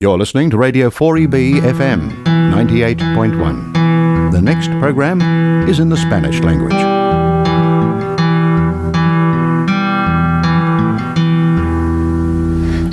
You're 0.00 0.16
listening 0.16 0.48
to 0.50 0.56
Radio 0.56 0.90
4EB 0.90 1.58
FM 1.58 2.22
98.1. 2.22 4.30
The 4.30 4.40
next 4.40 4.68
program 4.78 5.20
is 5.68 5.80
in 5.80 5.88
the 5.88 5.96
Spanish 5.96 6.38
language. 6.38 6.70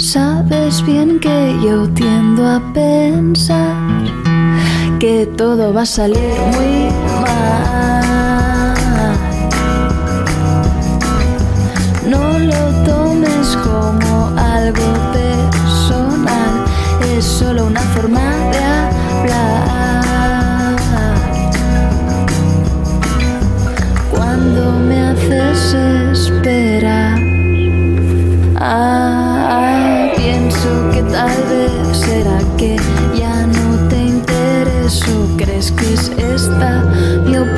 Sabes 0.01 0.83
bien 0.83 1.19
que 1.19 1.55
yo 1.63 1.87
tiendo 1.93 2.43
a 2.43 2.59
pensar 2.73 3.75
que 4.99 5.27
todo 5.37 5.75
va 5.75 5.83
a 5.83 5.85
salir 5.85 6.33
muy 6.55 6.89
mal. 7.21 8.73
No 12.09 12.39
lo 12.39 12.83
tomes 12.83 13.55
como 13.57 14.31
algo 14.39 15.14
tal 31.15 31.29
vez 31.49 31.97
será 31.97 32.39
que 32.57 32.75
ya 33.17 33.47
no 33.47 33.87
te 33.87 33.99
intereso. 34.15 35.27
¿Crees 35.37 35.71
que 35.71 35.93
es 35.93 36.09
esta 36.09 36.83
mi 37.25 37.37
oportunidad? 37.37 37.54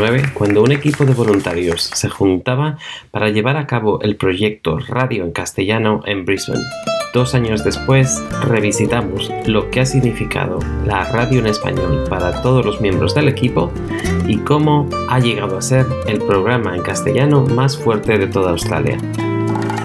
2019 0.00 0.32
cuando 0.34 0.62
un 0.62 0.72
equipo 0.72 1.04
de 1.04 1.14
voluntarios 1.14 1.82
se 1.82 2.08
juntaba 2.08 2.78
para 3.10 3.28
llevar 3.28 3.56
a 3.56 3.66
cabo 3.66 4.00
el 4.00 4.16
proyecto 4.16 4.78
Radio 4.78 5.24
en 5.24 5.32
Castellano 5.32 6.02
en 6.06 6.24
Brisbane. 6.24 6.64
Dos 7.12 7.34
años 7.34 7.64
después, 7.64 8.22
revisitamos 8.42 9.30
lo 9.46 9.70
que 9.70 9.80
ha 9.80 9.86
significado 9.86 10.60
la 10.86 11.04
radio 11.04 11.40
en 11.40 11.48
español 11.48 12.04
para 12.08 12.40
todos 12.40 12.64
los 12.64 12.80
miembros 12.80 13.14
del 13.14 13.28
equipo 13.28 13.72
y 14.26 14.38
cómo 14.38 14.88
ha 15.08 15.18
llegado 15.18 15.58
a 15.58 15.62
ser 15.62 15.86
el 16.06 16.18
programa 16.18 16.76
en 16.76 16.82
castellano 16.82 17.44
más 17.44 17.76
fuerte 17.76 18.16
de 18.16 18.28
toda 18.28 18.52
Australia. 18.52 18.96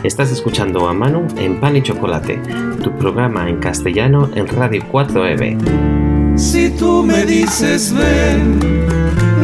Estás 0.04 0.32
escuchando 0.32 0.88
a 0.88 0.94
Manu 0.94 1.28
en 1.38 1.60
Pan 1.60 1.76
y 1.76 1.82
Chocolate, 1.82 2.40
tu 2.84 2.92
programa 2.98 3.50
en 3.50 3.58
castellano 3.58 4.30
en 4.36 4.48
Radio 4.48 4.84
4EB. 4.92 6.38
Si 6.38 6.70
tú 6.70 7.04
me 7.04 7.26
dices 7.26 7.92
ven, 7.92 8.95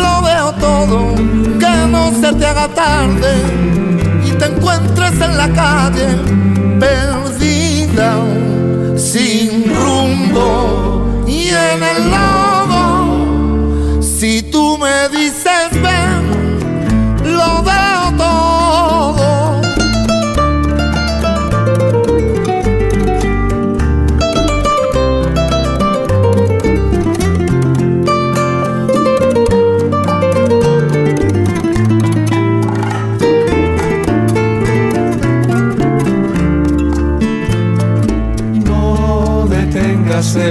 lo 0.00 0.22
veo 0.22 0.52
todo, 0.52 1.14
que 1.58 1.74
no 1.94 2.10
se 2.20 2.32
te 2.34 2.46
haga 2.46 2.68
tarde 2.68 3.32
y 4.26 4.30
te 4.32 4.46
encuentres 4.46 5.20
en 5.20 5.36
la 5.36 5.48
calle 5.52 6.08
perdida, 6.78 8.10
sin 8.96 9.64
rumbo 9.74 11.24
y 11.26 11.48
en 11.48 11.82
el 11.92 12.10
lodo. 12.14 14.02
Si 14.02 14.42
tú 14.42 14.78
me 14.78 15.08
dices 15.16 15.70
ven, 15.82 16.09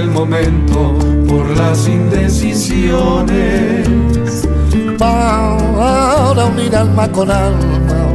el 0.00 0.10
momento 0.10 0.98
por 1.28 1.48
las 1.56 1.86
indecisiones. 1.86 3.86
Para 4.98 6.46
unir 6.46 6.74
alma 6.76 7.10
con 7.10 7.30
alma, 7.30 8.14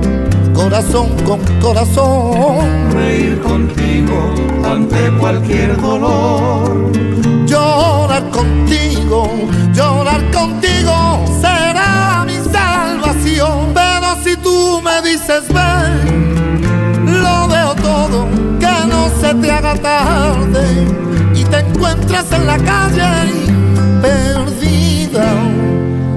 corazón 0.53 1.09
con 1.25 1.39
corazón. 1.59 2.91
Reír 2.93 3.41
cualquier 5.19 5.81
dolor. 5.81 6.91
Llorar 7.45 8.29
contigo, 8.29 9.27
llorar 9.73 10.21
contigo 10.31 11.25
será 11.41 12.23
mi 12.25 12.37
salvación. 12.51 13.73
Pero 13.73 14.15
si 14.23 14.37
tú 14.37 14.81
me 14.81 15.01
dices 15.09 15.43
ven, 15.49 16.61
lo 17.21 17.47
veo 17.47 17.75
todo, 17.75 18.27
que 18.59 18.87
no 18.87 19.09
se 19.19 19.33
te 19.35 19.51
haga 19.51 19.75
tarde 19.75 21.04
encuentras 21.75 22.31
en 22.31 22.47
la 22.47 22.57
calle 22.57 23.03
perdida, 24.01 25.27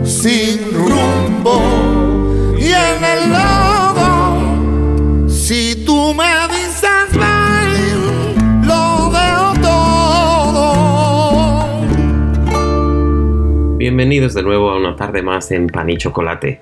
sin 0.05 0.72
rumbo 0.72 2.55
y 2.56 2.66
en 2.66 3.05
el 3.05 3.31
lodo. 3.32 5.28
Si 5.28 5.84
tú 5.84 6.14
me 6.14 6.46
dices 6.49 7.10
ven, 7.12 8.66
lo 8.66 9.10
veo 9.10 9.52
todo. 9.60 10.69
Bienvenidos 13.78 14.34
de 14.34 14.43
nuevo 14.44 14.70
a 14.70 14.76
una 14.76 14.94
tarde 14.94 15.22
más 15.22 15.50
en 15.50 15.66
Pan 15.66 15.90
y 15.90 15.96
Chocolate. 15.96 16.60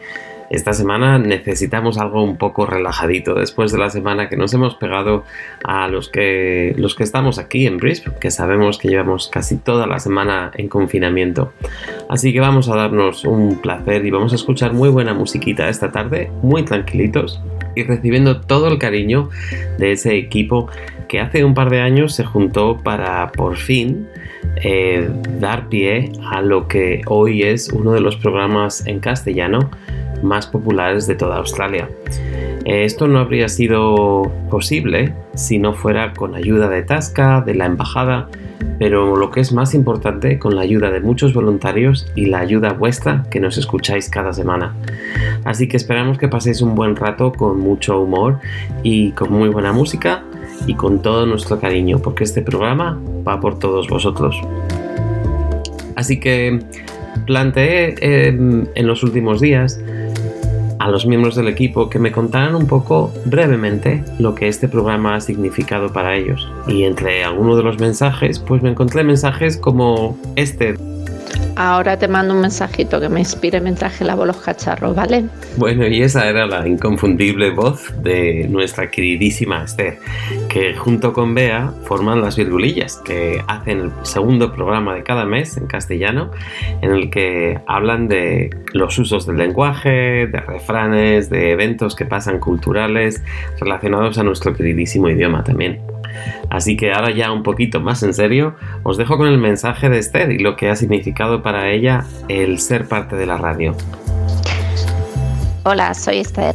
Esta 0.51 0.73
semana 0.73 1.19
necesitamos 1.19 1.99
algo 1.99 2.23
un 2.23 2.37
poco 2.37 2.67
relajadito 2.67 3.35
después 3.35 3.73
de 3.73 3.79
la 3.79 3.91
semana 3.91 4.29
que 4.29 4.37
nos 4.37 4.55
hemos 4.55 4.77
pegado 4.77 5.25
a 5.65 5.89
los 5.89 6.09
que, 6.09 6.75
los 6.77 6.95
que 6.95 7.03
estamos 7.03 7.39
aquí 7.39 7.67
en 7.67 7.79
Brisbane, 7.79 8.19
que 8.21 8.31
sabemos 8.31 8.79
que 8.79 8.89
llevamos 8.89 9.29
casi 9.29 9.57
toda 9.57 9.87
la 9.87 9.99
semana 9.99 10.53
en 10.55 10.69
confinamiento. 10.69 11.53
Así 12.09 12.33
que 12.33 12.41
vamos 12.41 12.69
a 12.69 12.77
darnos 12.77 13.25
un 13.25 13.61
placer 13.61 14.07
y 14.07 14.11
vamos 14.11 14.33
a 14.33 14.37
escuchar 14.37 14.73
muy 14.73 14.89
buena 14.89 15.15
musiquita 15.15 15.69
esta 15.69 15.91
tarde, 15.91 16.31
muy 16.43 16.65
tranquilitos 16.65 17.41
y 17.75 17.83
recibiendo 17.83 18.41
todo 18.41 18.69
el 18.69 18.79
cariño 18.79 19.31
de 19.79 19.93
ese 19.93 20.17
equipo 20.17 20.69
que 21.09 21.21
hace 21.21 21.45
un 21.45 21.55
par 21.55 21.71
de 21.71 21.81
años 21.81 22.15
se 22.15 22.25
juntó 22.25 22.79
para 22.83 23.31
por 23.33 23.57
fin 23.57 24.09
eh, 24.57 25.09
dar 25.39 25.69
pie 25.69 26.11
a 26.31 26.41
lo 26.41 26.67
que 26.69 27.03
hoy 27.07 27.43
es 27.43 27.69
uno 27.69 27.93
de 27.93 28.01
los 28.01 28.17
programas 28.17 28.87
en 28.87 29.01
castellano 29.01 29.71
más 30.23 30.47
populares 30.47 31.07
de 31.07 31.15
toda 31.15 31.37
Australia. 31.37 31.89
Eh, 32.65 32.85
Esto 32.85 33.07
no 33.07 33.21
habría 33.21 33.49
sido 33.49 34.31
posible 34.51 35.15
si 35.35 35.59
no 35.59 35.73
fuera 35.73 36.13
con 36.13 36.35
ayuda 36.35 36.69
de 36.69 36.83
Tasca, 36.83 37.41
de 37.41 37.55
la 37.55 37.67
embajada, 37.67 38.29
pero 38.79 39.17
lo 39.17 39.31
que 39.31 39.41
es 39.41 39.53
más 39.53 39.75
importante, 39.75 40.39
con 40.39 40.57
la 40.57 40.63
ayuda 40.63 40.91
de 40.91 41.01
muchos 41.01 41.33
voluntarios 41.33 42.11
y 42.15 42.27
la 42.27 42.41
ayuda 42.41 42.73
vuestra 42.73 43.25
que 43.31 43.41
nos 43.41 43.57
escucháis 43.57 44.11
cada 44.11 44.33
semana. 44.33 44.75
Así 45.45 45.69
que 45.69 45.77
esperamos 45.77 46.19
que 46.19 46.29
paséis 46.29 46.61
un 46.61 46.75
buen 46.75 46.97
rato 46.97 47.33
con 47.33 47.61
mucho 47.61 48.01
humor 48.01 48.41
y 48.83 49.13
con 49.13 49.33
muy 49.33 49.49
buena 49.49 49.73
música 49.73 50.25
y 50.67 50.75
con 50.75 51.03
todo 51.03 51.27
nuestro 51.27 51.61
cariño, 51.61 52.01
porque 52.01 52.25
este 52.25 52.43
programa 52.43 52.99
va 53.27 53.39
por 53.41 53.59
todos 53.59 53.89
vosotros. 53.89 54.37
Así 55.95 56.21
que 56.21 56.61
planteé 57.27 57.95
eh, 58.01 58.29
en 58.29 58.87
los 58.87 59.03
últimos 59.03 59.41
días 59.41 59.79
a 60.79 60.89
los 60.89 61.07
miembros 61.07 61.35
del 61.35 61.49
equipo 61.49 61.91
que 61.91 61.99
me 61.99 62.13
contaran 62.13 62.55
un 62.55 62.67
poco 62.67 63.13
brevemente 63.25 64.05
lo 64.19 64.35
que 64.35 64.49
este 64.49 64.69
programa 64.69 65.17
ha 65.17 65.21
significado 65.21 65.93
para 65.93 66.15
ellos. 66.15 66.49
Y 66.69 66.85
entre 66.85 67.25
algunos 67.25 67.57
de 67.57 67.63
los 67.65 67.79
mensajes, 67.79 68.39
pues 68.39 68.63
me 68.63 68.71
encontré 68.71 69.03
mensajes 69.03 69.57
como 69.57 70.17
este. 70.37 70.77
Ahora 71.57 71.99
te 71.99 72.07
mando 72.07 72.35
un 72.35 72.43
mensajito 72.43 73.01
que 73.01 73.09
me 73.09 73.21
inspire 73.21 73.63
mientras 73.63 73.97
que 73.97 74.05
lavo 74.05 74.27
los 74.27 74.37
cacharros, 74.37 74.95
¿vale? 74.95 75.25
Bueno, 75.57 75.87
y 75.87 76.03
esa 76.03 76.29
era 76.29 76.47
la 76.47 76.69
inconfundible 76.69 77.51
voz 77.51 77.95
de 78.03 78.47
nuestra 78.51 78.91
queridísima 78.91 79.65
Esther, 79.65 79.99
que 80.51 80.75
junto 80.75 81.15
con 81.15 81.35
Bea 81.35 81.73
forman 81.85 82.21
las 82.21 82.37
virgulillas, 82.37 82.97
que 83.05 83.43
hacen 83.49 83.81
el 83.81 83.91
segundo 84.03 84.53
programa 84.53 84.95
de 84.95 85.03
cada 85.03 85.25
mes 85.25 85.57
en 85.57 85.67
castellano, 85.67 86.31
en 86.83 86.93
el 86.93 87.11
que 87.11 87.59
hablan 87.67 88.07
de 88.07 88.51
los 88.75 88.99
usos 88.99 89.27
del 89.27 89.39
lenguaje, 89.39 90.27
de 90.27 90.41
refranes, 90.41 91.31
de 91.31 91.53
eventos 91.53 91.97
que 91.97 92.05
pasan 92.05 92.39
culturales 92.39 93.23
relacionados 93.59 94.19
a 94.19 94.23
nuestro 94.23 94.55
queridísimo 94.55 95.09
idioma 95.09 95.43
también. 95.43 95.81
Así 96.51 96.77
que 96.77 96.93
ahora 96.93 97.11
ya 97.11 97.33
un 97.33 97.43
poquito 97.43 97.81
más 97.81 98.03
en 98.03 98.15
serio, 98.15 98.55
os 98.83 98.97
dejo 98.97 99.17
con 99.17 99.29
el 99.29 99.39
mensaje 99.39 99.89
de 99.89 99.99
Esther 99.99 100.31
y 100.31 100.39
lo 100.39 100.57
que 100.57 100.71
ha 100.71 100.77
significado 100.77 101.43
para 101.43 101.71
ella 101.71 102.05
el 102.29 102.59
ser 102.61 102.89
parte 102.89 103.17
de 103.17 103.27
la 103.27 103.37
radio. 103.37 103.75
Hola, 105.65 105.95
soy 105.95 106.19
Esther. 106.19 106.55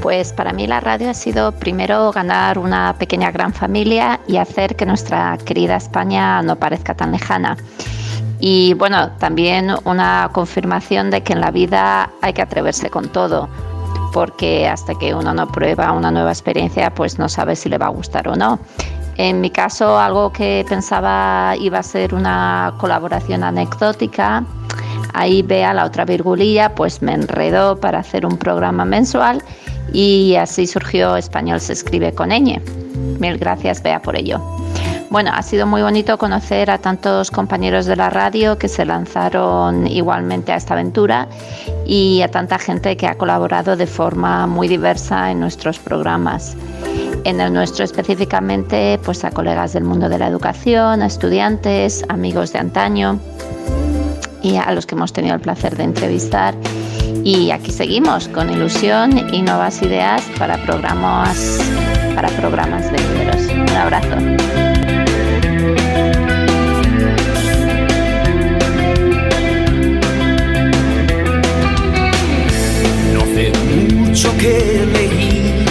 Pues 0.00 0.32
para 0.32 0.52
mí 0.52 0.66
la 0.68 0.78
radio 0.78 1.10
ha 1.10 1.14
sido 1.14 1.50
primero 1.52 2.12
ganar 2.12 2.58
una 2.58 2.94
pequeña 2.98 3.32
gran 3.32 3.52
familia 3.52 4.20
y 4.28 4.36
hacer 4.36 4.76
que 4.76 4.86
nuestra 4.86 5.36
querida 5.44 5.76
España 5.76 6.40
no 6.42 6.56
parezca 6.56 6.94
tan 6.94 7.10
lejana. 7.10 7.56
Y 8.38 8.74
bueno, 8.74 9.10
también 9.18 9.70
una 9.84 10.28
confirmación 10.32 11.10
de 11.10 11.22
que 11.22 11.32
en 11.32 11.40
la 11.40 11.50
vida 11.50 12.10
hay 12.20 12.32
que 12.32 12.42
atreverse 12.42 12.90
con 12.90 13.08
todo, 13.08 13.48
porque 14.12 14.68
hasta 14.68 14.94
que 14.94 15.14
uno 15.14 15.34
no 15.34 15.48
prueba 15.48 15.92
una 15.92 16.10
nueva 16.10 16.30
experiencia, 16.30 16.94
pues 16.94 17.18
no 17.18 17.28
sabe 17.28 17.56
si 17.56 17.68
le 17.68 17.78
va 17.78 17.86
a 17.86 17.90
gustar 17.90 18.28
o 18.28 18.36
no. 18.36 18.60
En 19.16 19.40
mi 19.40 19.50
caso, 19.50 19.98
algo 19.98 20.32
que 20.32 20.64
pensaba 20.68 21.54
iba 21.58 21.78
a 21.78 21.82
ser 21.82 22.14
una 22.14 22.74
colaboración 22.78 23.44
anecdótica, 23.44 24.44
ahí 25.12 25.42
vea 25.42 25.72
la 25.72 25.84
otra 25.84 26.04
virgulilla, 26.04 26.74
pues 26.74 27.00
me 27.00 27.12
enredó 27.12 27.78
para 27.78 28.00
hacer 28.00 28.26
un 28.26 28.36
programa 28.36 28.84
mensual 28.84 29.42
y 29.92 30.34
así 30.34 30.66
surgió 30.66 31.16
Español 31.16 31.60
se 31.60 31.74
escribe 31.74 32.12
con 32.12 32.30
ñ. 32.30 32.60
Mil 33.20 33.38
gracias, 33.38 33.82
Bea, 33.82 34.02
por 34.02 34.16
ello. 34.16 34.40
Bueno, 35.14 35.30
ha 35.32 35.42
sido 35.42 35.64
muy 35.64 35.80
bonito 35.80 36.18
conocer 36.18 36.72
a 36.72 36.78
tantos 36.78 37.30
compañeros 37.30 37.86
de 37.86 37.94
la 37.94 38.10
radio 38.10 38.58
que 38.58 38.66
se 38.66 38.84
lanzaron 38.84 39.86
igualmente 39.86 40.50
a 40.50 40.56
esta 40.56 40.74
aventura 40.74 41.28
y 41.86 42.20
a 42.22 42.32
tanta 42.32 42.58
gente 42.58 42.96
que 42.96 43.06
ha 43.06 43.14
colaborado 43.14 43.76
de 43.76 43.86
forma 43.86 44.48
muy 44.48 44.66
diversa 44.66 45.30
en 45.30 45.38
nuestros 45.38 45.78
programas. 45.78 46.56
En 47.22 47.40
el 47.40 47.52
nuestro 47.52 47.84
específicamente, 47.84 48.98
pues 49.04 49.24
a 49.24 49.30
colegas 49.30 49.72
del 49.74 49.84
mundo 49.84 50.08
de 50.08 50.18
la 50.18 50.26
educación, 50.26 51.00
a 51.00 51.06
estudiantes, 51.06 52.04
amigos 52.08 52.52
de 52.52 52.58
antaño 52.58 53.20
y 54.42 54.56
a 54.56 54.72
los 54.72 54.84
que 54.84 54.96
hemos 54.96 55.12
tenido 55.12 55.36
el 55.36 55.40
placer 55.40 55.76
de 55.76 55.84
entrevistar. 55.84 56.56
Y 57.22 57.52
aquí 57.52 57.70
seguimos 57.70 58.26
con 58.26 58.50
ilusión 58.50 59.32
y 59.32 59.42
nuevas 59.42 59.80
ideas 59.80 60.24
para 60.40 60.58
programas, 60.64 61.60
para 62.16 62.30
programas 62.30 62.90
venideros. 62.90 63.46
Un 63.52 63.76
abrazo. 63.76 64.53
Que 74.44 74.86
leí 74.92 75.64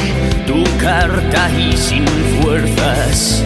tu 0.47 0.63
carta 0.79 1.41
y 1.51 1.77
sin 1.77 2.05
fuerzas 2.41 3.43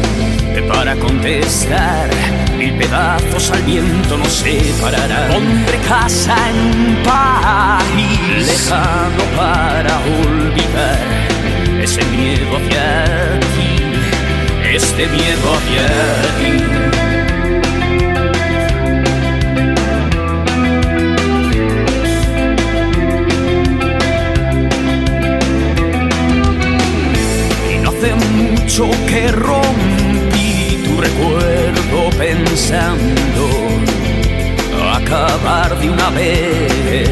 para 0.70 0.96
contestar. 0.96 2.10
Mil 2.58 2.74
pedazos 2.78 3.52
al 3.52 3.62
viento 3.64 4.18
nos 4.18 4.32
separarán. 4.32 5.30
Pondré 5.30 5.78
casa 5.80 6.36
en 6.50 7.04
país 7.04 8.48
lejano 8.48 9.24
para 9.36 9.94
olvidar 10.24 11.00
ese 11.84 12.04
miedo 12.06 12.56
hacia 12.58 13.40
ti, 13.54 13.72
este 14.74 15.08
miedo 15.08 15.48
hacia 15.58 15.88
ti. 16.40 16.97
Mucho 28.68 28.90
que 29.08 29.32
rompí 29.32 30.78
tu 30.84 31.00
recuerdo 31.00 32.10
pensando 32.18 33.48
acabar 34.94 35.80
de 35.80 35.90
una 35.90 36.10
vez. 36.10 37.10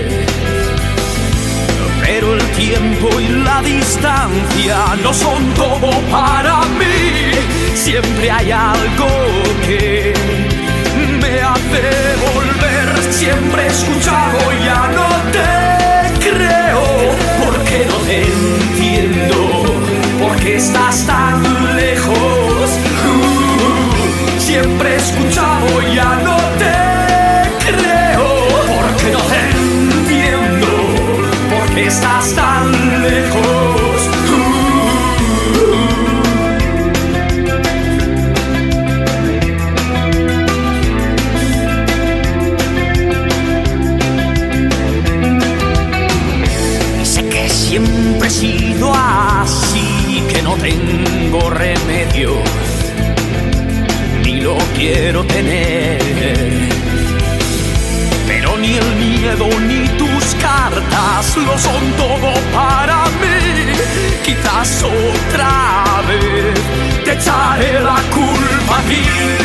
Pero 2.02 2.34
el 2.34 2.44
tiempo 2.52 3.08
y 3.22 3.30
la 3.30 3.62
distancia 3.62 4.78
no 5.02 5.14
son 5.14 5.54
todo 5.54 5.92
para 6.12 6.60
mí. 6.78 7.32
Siempre 7.74 8.30
hay 8.30 8.52
algo 8.52 9.08
que 9.66 10.14
me 11.22 11.40
hace 11.40 11.84
volver. 12.34 13.14
Siempre 13.14 13.64
he 13.64 13.68
escuchado, 13.68 14.40
ya 14.66 14.92
no 14.98 15.08
te 15.32 16.30
creo. 16.30 16.84
Porque 17.40 17.86
no 17.88 17.96
te 18.06 18.45
lo 61.34 61.58
son 61.58 61.92
todo 61.98 62.34
para 62.54 63.04
mí. 63.20 63.74
Quizás 64.24 64.84
otra 64.84 66.02
vez 66.08 66.56
te 67.04 67.14
echaré 67.14 67.80
la 67.80 68.00
culpa 68.14 68.80
a 68.80 68.82
ti. 68.84 69.04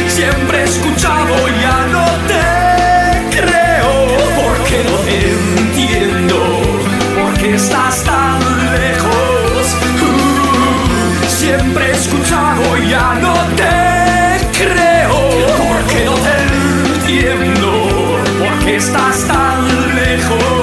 Siempre 0.09 0.61
he 0.61 0.65
escuchado, 0.65 1.35
ya 1.65 1.87
no 1.95 2.05
te 2.31 3.37
creo, 3.37 3.93
porque 4.41 4.85
no 4.89 4.97
te 5.07 5.17
entiendo, 5.33 6.39
porque 7.19 7.55
estás 7.55 8.05
tan 8.05 8.39
lejos. 8.73 9.63
Uh, 10.07 11.29
siempre 11.29 11.87
he 11.89 11.93
escuchado, 11.93 12.77
ya 12.89 13.15
no 13.15 13.35
te 13.57 13.75
creo, 14.61 15.19
porque 15.69 16.05
no 16.05 16.15
te 16.27 16.35
entiendo, 16.95 17.71
porque 18.39 18.77
estás 18.77 19.27
tan 19.27 19.95
lejos. 19.95 20.60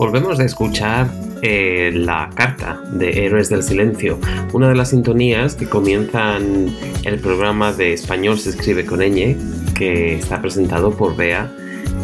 Volvemos 0.00 0.40
a 0.40 0.44
escuchar 0.46 1.10
eh, 1.42 1.92
la 1.94 2.30
carta 2.34 2.80
de 2.90 3.26
Héroes 3.26 3.50
del 3.50 3.62
Silencio, 3.62 4.18
una 4.54 4.70
de 4.70 4.74
las 4.74 4.88
sintonías 4.88 5.56
que 5.56 5.68
comienzan 5.68 6.74
el 7.04 7.18
programa 7.18 7.74
de 7.74 7.92
Español 7.92 8.38
se 8.38 8.48
escribe 8.48 8.86
con 8.86 9.00
ñ, 9.00 9.36
que 9.74 10.14
está 10.14 10.40
presentado 10.40 10.96
por 10.96 11.16
Bea 11.16 11.52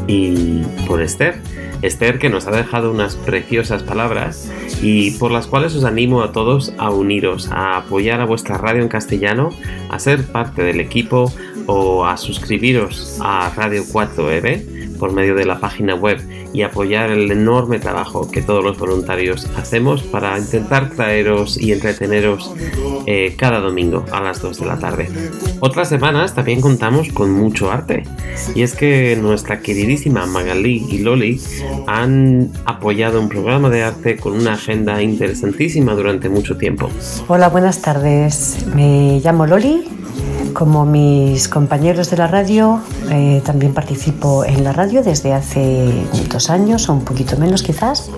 y 0.06 0.60
por 0.86 1.00
Esther. 1.00 1.36
Esther 1.80 2.18
que 2.18 2.28
nos 2.28 2.46
ha 2.46 2.50
dejado 2.50 2.90
unas 2.90 3.16
preciosas 3.16 3.82
palabras 3.82 4.52
y 4.82 5.12
por 5.12 5.30
las 5.30 5.46
cuales 5.46 5.74
os 5.74 5.84
animo 5.84 6.22
a 6.22 6.32
todos 6.32 6.74
a 6.76 6.90
uniros, 6.90 7.48
a 7.50 7.78
apoyar 7.78 8.20
a 8.20 8.26
vuestra 8.26 8.58
radio 8.58 8.82
en 8.82 8.88
castellano, 8.88 9.54
a 9.88 9.98
ser 9.98 10.22
parte 10.22 10.62
del 10.62 10.80
equipo 10.80 11.32
o 11.64 12.04
a 12.04 12.18
suscribiros 12.18 13.18
a 13.22 13.50
Radio 13.56 13.84
4EB 13.84 14.75
por 14.96 15.12
medio 15.12 15.34
de 15.34 15.44
la 15.44 15.60
página 15.60 15.94
web 15.94 16.20
y 16.52 16.62
apoyar 16.62 17.10
el 17.10 17.30
enorme 17.30 17.78
trabajo 17.78 18.30
que 18.30 18.42
todos 18.42 18.64
los 18.64 18.78
voluntarios 18.78 19.46
hacemos 19.56 20.02
para 20.02 20.38
intentar 20.38 20.90
traeros 20.90 21.60
y 21.60 21.72
entreteneros 21.72 22.52
eh, 23.06 23.34
cada 23.38 23.60
domingo 23.60 24.04
a 24.12 24.20
las 24.20 24.40
2 24.40 24.60
de 24.60 24.66
la 24.66 24.78
tarde. 24.78 25.08
Otras 25.60 25.88
semanas 25.88 26.34
también 26.34 26.60
contamos 26.60 27.10
con 27.12 27.30
mucho 27.30 27.70
arte 27.70 28.04
y 28.54 28.62
es 28.62 28.74
que 28.74 29.16
nuestra 29.20 29.60
queridísima 29.60 30.26
Magalí 30.26 30.86
y 30.90 30.98
Loli 30.98 31.40
han 31.86 32.50
apoyado 32.64 33.20
un 33.20 33.28
programa 33.28 33.70
de 33.70 33.82
arte 33.82 34.16
con 34.16 34.32
una 34.32 34.54
agenda 34.54 35.02
interesantísima 35.02 35.94
durante 35.94 36.28
mucho 36.28 36.56
tiempo. 36.56 36.90
Hola, 37.28 37.48
buenas 37.48 37.82
tardes. 37.82 38.66
Me 38.74 39.20
llamo 39.22 39.46
Loli. 39.46 40.05
Como 40.56 40.86
mis 40.86 41.48
compañeros 41.48 42.08
de 42.10 42.16
la 42.16 42.28
radio, 42.28 42.80
eh, 43.10 43.42
también 43.44 43.74
participo 43.74 44.42
en 44.42 44.64
la 44.64 44.72
radio 44.72 45.02
desde 45.02 45.34
hace 45.34 45.92
dos 46.32 46.48
años 46.48 46.88
o 46.88 46.94
un 46.94 47.04
poquito 47.04 47.36
menos 47.36 47.62
quizás. 47.62 48.08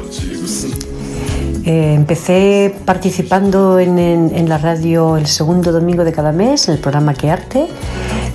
Eh, 1.64 1.94
empecé 1.94 2.76
participando 2.84 3.80
en, 3.80 3.98
en- 3.98 4.48
la 4.48 4.56
radio 4.58 5.16
el 5.16 5.26
segundo 5.26 5.72
domingo 5.72 6.04
de 6.04 6.12
cada 6.12 6.30
mes 6.30 6.68
en 6.68 6.74
el 6.74 6.80
programa 6.80 7.12
Que 7.12 7.28
Arte 7.30 7.66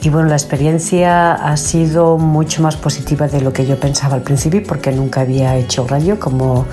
y 0.04 0.10
bueno, 0.10 0.28
la 0.28 0.36
experiencia 0.36 1.34
ha 1.34 1.56
sido 1.56 2.18
mucho 2.18 2.62
más 2.62 2.76
positiva 2.76 3.30
de 3.30 3.40
lo 3.40 3.54
que 3.54 3.66
yo 3.66 3.80
pensaba 3.80 4.16
al 4.16 4.22
principio 4.22 4.62
porque 4.68 4.92
nunca 4.92 5.22
había 5.22 5.56
hecho 5.56 5.88
radio 5.88 6.20
como, 6.20 6.66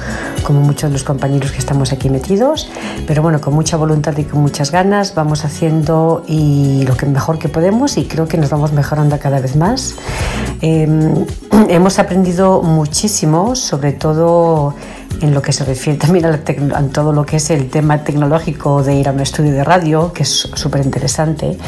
como 0.42 0.60
muchos 0.62 0.90
de 0.90 0.94
los 0.94 1.04
compañeros 1.04 1.52
que 1.52 1.58
estamos 1.58 1.92
aquí 1.92 2.10
metidos, 2.10 2.68
pero 3.06 3.22
bueno, 3.22 3.40
con 3.40 3.54
mucha 3.54 3.76
voluntad 3.76 4.16
y 4.18 4.24
con 4.24 4.40
muchas 4.40 4.72
ganas 4.72 5.14
vamos 5.14 5.44
haciendo 5.44 6.24
y 6.26 6.82
lo 6.88 6.96
que 6.96 7.06
mejor 7.06 7.38
que 7.38 7.48
podemos 7.48 7.98
y 7.98 8.06
creo 8.06 8.26
que 8.26 8.36
nos 8.36 8.50
vamos 8.50 8.72
mejorando 8.72 9.16
cada 9.20 9.38
vez 9.38 9.54
más. 9.54 9.94
Eh, 10.60 10.88
hemos 11.68 12.00
aprendido 12.00 12.62
muchísimo, 12.62 13.54
sobre 13.54 13.92
todo 13.92 14.74
en 15.20 15.34
lo 15.34 15.42
que 15.42 15.52
se 15.52 15.64
refiere 15.64 15.98
también 15.98 16.24
a, 16.24 16.30
la 16.30 16.40
a 16.78 16.82
todo 16.88 17.12
lo 17.12 17.26
que 17.26 17.36
es 17.36 17.50
el 17.50 17.68
tema 17.68 18.04
tecnológico 18.04 18.82
de 18.82 18.94
ir 18.94 19.08
a 19.08 19.12
un 19.12 19.20
estudio 19.20 19.52
de 19.52 19.64
radio, 19.64 20.12
que 20.12 20.22
es 20.22 20.48
súper 20.54 20.84
interesante. 20.84 21.58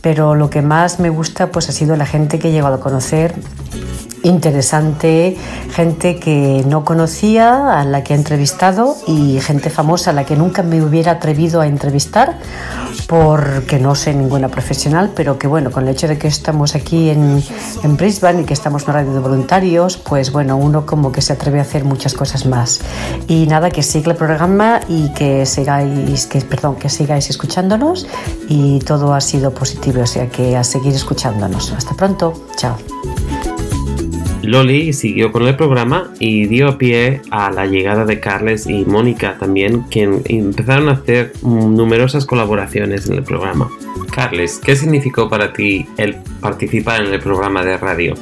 Pero 0.00 0.34
lo 0.34 0.50
que 0.50 0.62
más 0.62 0.98
me 0.98 1.10
gusta 1.10 1.50
pues, 1.50 1.68
ha 1.68 1.72
sido 1.72 1.96
la 1.96 2.06
gente 2.06 2.38
que 2.38 2.48
he 2.48 2.52
llegado 2.52 2.74
a 2.74 2.80
conocer 2.80 3.34
interesante, 4.22 5.36
gente 5.72 6.18
que 6.18 6.64
no 6.66 6.84
conocía, 6.84 7.78
a 7.78 7.84
la 7.84 8.04
que 8.04 8.14
he 8.14 8.16
entrevistado 8.16 8.96
y 9.06 9.40
gente 9.40 9.70
famosa 9.70 10.10
a 10.10 10.12
la 10.12 10.24
que 10.24 10.36
nunca 10.36 10.62
me 10.62 10.82
hubiera 10.82 11.12
atrevido 11.12 11.60
a 11.60 11.66
entrevistar 11.66 12.38
porque 13.06 13.78
no 13.78 13.94
sé 13.94 14.14
ninguna 14.14 14.48
profesional, 14.48 15.10
pero 15.14 15.38
que 15.38 15.46
bueno, 15.46 15.70
con 15.70 15.84
el 15.84 15.90
hecho 15.90 16.06
de 16.06 16.18
que 16.18 16.28
estamos 16.28 16.74
aquí 16.74 17.10
en, 17.10 17.42
en 17.82 17.96
Brisbane 17.96 18.42
y 18.42 18.44
que 18.44 18.54
estamos 18.54 18.82
en 18.82 18.90
una 18.90 19.00
radio 19.00 19.14
de 19.14 19.20
voluntarios, 19.20 19.96
pues 19.96 20.32
bueno, 20.32 20.56
uno 20.56 20.86
como 20.86 21.10
que 21.10 21.20
se 21.22 21.32
atreve 21.32 21.58
a 21.58 21.62
hacer 21.62 21.84
muchas 21.84 22.14
cosas 22.14 22.46
más. 22.46 22.80
Y 23.26 23.46
nada, 23.46 23.70
que 23.70 23.82
siga 23.82 24.12
el 24.12 24.16
programa 24.16 24.80
y 24.88 25.12
que 25.12 25.46
sigáis, 25.46 26.26
que, 26.26 26.40
perdón, 26.40 26.76
que 26.76 26.88
sigáis 26.88 27.30
escuchándonos 27.30 28.06
y 28.48 28.78
todo 28.80 29.14
ha 29.14 29.20
sido 29.20 29.52
positivo, 29.52 30.02
o 30.02 30.06
sea 30.06 30.28
que 30.28 30.56
a 30.56 30.64
seguir 30.64 30.94
escuchándonos. 30.94 31.72
Hasta 31.72 31.94
pronto, 31.94 32.32
chao. 32.56 32.76
Loli 34.42 34.92
siguió 34.92 35.32
con 35.32 35.46
el 35.46 35.56
programa 35.56 36.12
y 36.18 36.46
dio 36.46 36.78
pie 36.78 37.20
a 37.30 37.50
la 37.50 37.66
llegada 37.66 38.04
de 38.04 38.20
Carles 38.20 38.66
y 38.66 38.84
Mónica 38.84 39.36
también, 39.38 39.82
quien 39.90 40.22
empezaron 40.26 40.88
a 40.88 40.92
hacer 40.92 41.32
numerosas 41.42 42.24
colaboraciones 42.24 43.06
en 43.06 43.14
el 43.14 43.22
programa. 43.22 43.68
Carles, 44.12 44.60
¿qué 44.64 44.76
significó 44.76 45.28
para 45.28 45.52
ti 45.52 45.86
el 45.98 46.16
participar 46.40 47.04
en 47.04 47.12
el 47.12 47.20
programa 47.20 47.62
de 47.62 47.76
radio? 47.76 48.14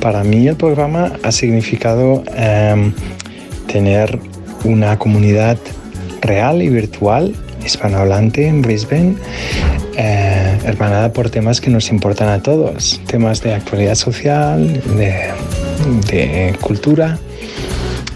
Para 0.00 0.22
mí 0.22 0.46
el 0.46 0.56
programa 0.56 1.12
ha 1.22 1.32
significado 1.32 2.22
em, 2.36 2.92
tener 3.66 4.18
una 4.64 4.98
comunidad 4.98 5.58
real 6.20 6.62
y 6.62 6.68
virtual 6.68 7.34
hispanohablante 7.64 8.46
en 8.46 8.62
Brisbane, 8.62 9.16
eh, 9.96 10.58
hermanada 10.64 11.12
por 11.12 11.30
temas 11.30 11.60
que 11.60 11.70
nos 11.70 11.90
importan 11.90 12.28
a 12.28 12.42
todos, 12.42 13.00
temas 13.06 13.42
de 13.42 13.54
actualidad 13.54 13.94
social, 13.94 14.82
de, 14.96 16.54
cultura 16.60 17.18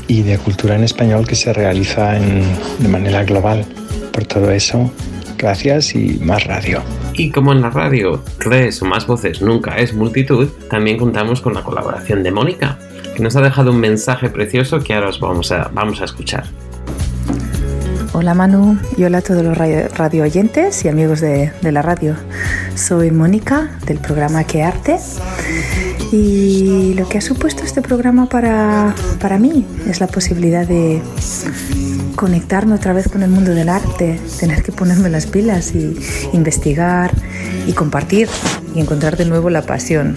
y 0.07 0.23
de 0.23 0.39
cultura 0.39 0.77
en 0.77 0.85
español 0.85 1.27
que 1.27 1.37
se 1.37 1.53
realiza 1.53 2.13
de 2.13 2.89
manera 2.89 3.25
global. 3.25 3.65
Por 4.13 4.25
todo 4.25 4.51
eso, 4.51 4.91
gracias 5.39 5.95
y 5.95 6.19
más 6.21 6.45
radio. 6.45 6.83
Y 7.15 7.31
como 7.31 7.53
en 7.53 7.63
la 7.63 7.71
radio, 7.71 8.23
tres 8.39 8.83
o 8.83 8.85
más 8.85 9.07
voces 9.07 9.41
nunca 9.41 9.77
es 9.77 9.95
multitud, 9.95 10.49
también 10.69 10.99
contamos 10.99 11.41
con 11.41 11.55
la 11.55 11.63
colaboración 11.63 12.23
de 12.23 12.31
Mónica, 12.31 12.79
que 13.17 13.23
nos 13.23 13.37
ha 13.37 13.41
dejado 13.41 13.71
un 13.71 13.81
mensaje 13.81 14.29
precioso 14.29 14.81
que 14.81 14.95
ahora 14.95 15.09
os 15.09 15.21
vamos 15.21 15.51
a, 15.53 15.71
vamos 15.73 16.01
a 16.01 16.05
escuchar. 16.05 16.45
Hola 18.13 18.35
Manu 18.35 18.77
y 18.97 19.05
hola 19.05 19.19
a 19.19 19.23
todos 19.23 19.45
los 19.45 19.57
radio, 19.57 20.25
oyentes 20.25 20.85
y 20.85 20.89
amigos 20.89 21.21
de, 21.21 21.53
de 21.63 21.71
la 21.73 21.81
radio. 21.81 22.17
Soy 22.75 23.13
Mónica 23.13 23.71
del 23.87 23.99
programa 23.99 24.43
Que 24.43 24.65
Arte 24.65 24.99
y 26.11 26.95
lo 26.95 27.09
que 27.09 27.19
ha 27.19 27.21
supuesto 27.21 27.63
este 27.63 27.83
programa 27.83 28.29
para, 28.29 28.97
para 29.21 29.39
mí 29.39 29.65
es 29.87 30.01
la 30.01 30.09
posibilidad 30.09 30.67
de 30.67 31.01
conectarme 32.17 32.75
otra 32.75 32.93
vez 32.93 33.09
con 33.09 33.23
el 33.23 33.31
mundo 33.31 33.53
del 33.53 33.69
arte, 33.69 34.19
tener 34.41 34.65
que 34.65 34.73
ponerme 34.73 35.09
las 35.09 35.27
pilas 35.27 35.73
y 35.77 35.97
investigar 36.33 37.13
y 37.69 37.75
compartir 37.75 38.29
y 38.75 38.81
encontrar 38.81 39.17
de 39.17 39.27
nuevo 39.27 39.51
la 39.51 39.63
pasión 39.63 40.17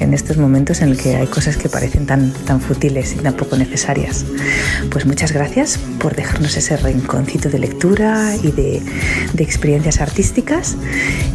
en 0.00 0.14
estos 0.14 0.36
momentos 0.36 0.80
en 0.82 0.90
el 0.90 0.96
que 0.96 1.16
hay 1.16 1.26
cosas 1.26 1.56
que 1.56 1.68
parecen 1.68 2.06
tan, 2.06 2.32
tan 2.32 2.60
fútiles 2.60 3.14
y 3.14 3.18
tan 3.18 3.34
poco 3.34 3.56
necesarias. 3.56 4.24
Pues 4.90 5.06
muchas 5.06 5.32
gracias 5.32 5.78
por 5.98 6.16
dejarnos 6.16 6.56
ese 6.56 6.76
rinconcito 6.76 7.48
de 7.48 7.58
lectura 7.58 8.34
y 8.42 8.50
de, 8.50 8.82
de 9.32 9.44
experiencias 9.44 10.00
artísticas 10.00 10.76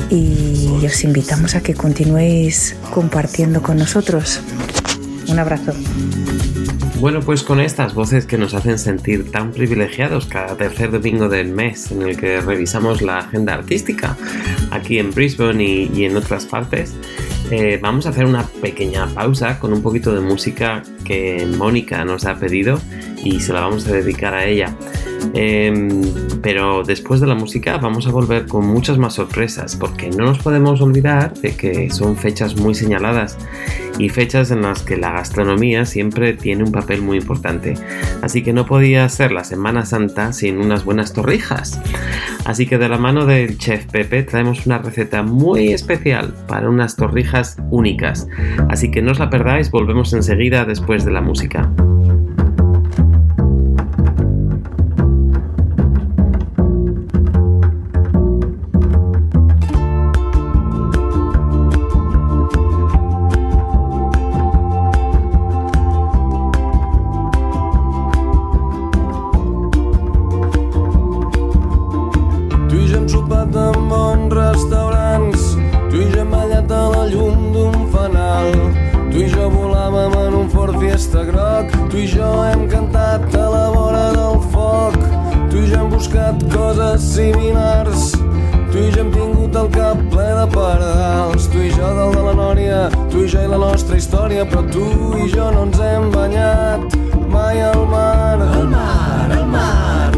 y 0.10 0.86
os 0.86 1.04
invitamos 1.04 1.56
a 1.56 1.62
que 1.62 1.74
continuéis 1.74 2.76
compartiendo 2.94 3.62
con 3.62 3.78
nosotros. 3.78 4.42
Un 5.28 5.40
abrazo. 5.40 5.74
Bueno, 7.00 7.20
pues 7.20 7.44
con 7.44 7.60
estas 7.60 7.94
voces 7.94 8.26
que 8.26 8.38
nos 8.38 8.54
hacen 8.54 8.80
sentir 8.80 9.30
tan 9.30 9.52
privilegiados 9.52 10.28
cada 10.28 10.56
tercer 10.56 10.92
domingo 10.92 11.28
del 11.28 11.50
mes 11.50 11.92
en 11.92 12.02
el 12.02 12.18
que 12.18 12.40
revisamos 12.40 13.02
la 13.02 13.20
agenda 13.20 13.54
artística 13.54 14.18
aquí 14.72 14.98
en 14.98 15.12
Brisbane 15.12 15.90
y, 15.94 16.06
en 16.06 16.16
otras 16.16 16.46
partes, 16.46 16.96
eh, 17.52 17.80
vamos 17.82 18.06
a 18.06 18.10
hacer 18.10 18.26
una 18.26 18.44
pequeña 18.44 19.08
pausa 19.08 19.60
con 19.60 19.74
un 19.74 19.82
poquito 19.82 20.14
de 20.14 20.22
música 20.22 20.82
que 21.04 21.46
Mónica 21.58 22.04
nos 22.04 22.26
ha 22.26 22.36
pedido 22.36 22.80
y 23.24 23.40
se 23.40 23.54
la 23.54 23.62
vamos 23.62 23.88
a 23.88 23.92
dedicar 23.92 24.34
a 24.34 24.46
ella. 24.46 24.76
Em, 25.34 26.02
pero 26.42 26.84
después 26.84 27.20
de 27.20 27.28
la 27.28 27.36
música 27.36 27.78
vamos 27.78 28.08
a 28.08 28.12
volver 28.12 28.46
con 28.46 28.66
muchas 28.66 28.98
más 28.98 29.16
sorpresas 29.16 29.76
porque 29.76 30.10
no 30.10 30.26
nos 30.26 30.40
podemos 30.40 30.82
olvidar 30.82 31.34
de 31.34 31.56
que 31.56 31.90
son 31.90 32.16
fechas 32.16 32.56
muy 32.56 32.76
señaladas 32.76 33.38
y 33.98 34.10
fechas 34.10 34.52
en 34.52 34.62
las 34.62 34.82
que 34.82 34.98
la 34.98 35.12
gastronomía 35.12 35.86
siempre 35.86 36.34
tiene 36.34 36.64
un 36.64 36.72
papel 36.72 37.02
muy 37.02 37.18
importante. 37.18 37.76
Así 38.22 38.44
que 38.44 38.54
no 38.54 38.66
podía 38.66 39.08
ser 39.10 39.32
la 39.32 39.44
Semana 39.44 39.86
Santa 39.86 40.34
sin 40.34 40.58
unas 40.58 40.84
buenas 40.84 41.14
torrijas. 41.14 41.80
Así 42.46 42.68
que 42.68 42.78
de 42.78 42.90
la 42.90 42.98
mano 42.98 43.26
del 43.26 43.58
chef 43.58 43.86
Pepe 43.86 44.24
traemos 44.24 44.66
una 44.66 44.78
receta 44.78 45.24
muy 45.24 45.74
especial 45.74 46.34
para 46.48 46.70
unas 46.70 46.96
torrijas 46.96 47.58
únicas. 47.72 48.28
Así 48.70 48.92
que 48.92 49.02
no 49.02 49.12
os 49.12 49.20
la 49.20 49.30
perdáis, 49.30 49.72
volvemos 49.72 50.14
enseguida 50.14 50.66
después 50.66 51.06
de 51.06 51.12
la 51.12 51.22
música. 51.22 51.72
està 80.96 81.24
groc. 81.28 81.74
Tu 81.92 82.04
i 82.04 82.08
jo 82.10 82.28
hem 82.46 82.66
cantat 82.72 83.36
a 83.36 83.46
la 83.52 83.66
vora 83.74 84.06
del 84.16 84.40
foc. 84.54 84.96
Tu 85.52 85.64
i 85.64 85.68
jo 85.72 85.82
hem 85.84 85.92
buscat 85.92 86.46
coses 86.54 87.04
similars. 87.16 88.12
Tu 88.72 88.80
i 88.80 88.92
jo 88.96 89.04
hem 89.04 89.12
tingut 89.14 89.60
el 89.62 89.70
cap 89.76 90.02
ple 90.14 90.28
de 90.40 90.48
pardals. 90.56 91.50
Tu 91.52 91.68
i 91.68 91.72
jo 91.76 91.92
del 92.00 92.16
de 92.16 92.26
la 92.30 92.36
nòria, 92.40 92.82
tu 93.12 93.26
i 93.26 93.32
jo 93.32 93.44
i 93.44 93.52
la 93.52 93.62
nostra 93.68 94.00
història. 94.00 94.48
Però 94.52 94.64
tu 94.72 94.88
i 95.20 95.30
jo 95.36 95.52
no 95.56 95.68
ens 95.68 95.82
hem 95.84 96.12
banyat 96.16 97.00
mai 97.32 97.64
al 97.72 97.88
mar. 97.92 98.38
Al 98.50 98.70
mar, 98.72 99.32
al 99.40 99.50
mar. 99.52 100.15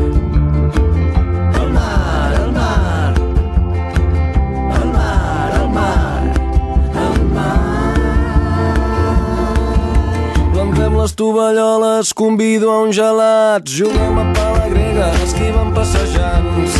Convido 12.13 12.71
a 12.71 12.81
un 12.81 12.91
gelat, 12.91 13.69
juguem 13.69 14.17
a 14.17 14.33
pala 14.33 14.67
grega, 14.69 15.11
esquivem 15.23 15.71
passejants. 15.73 16.73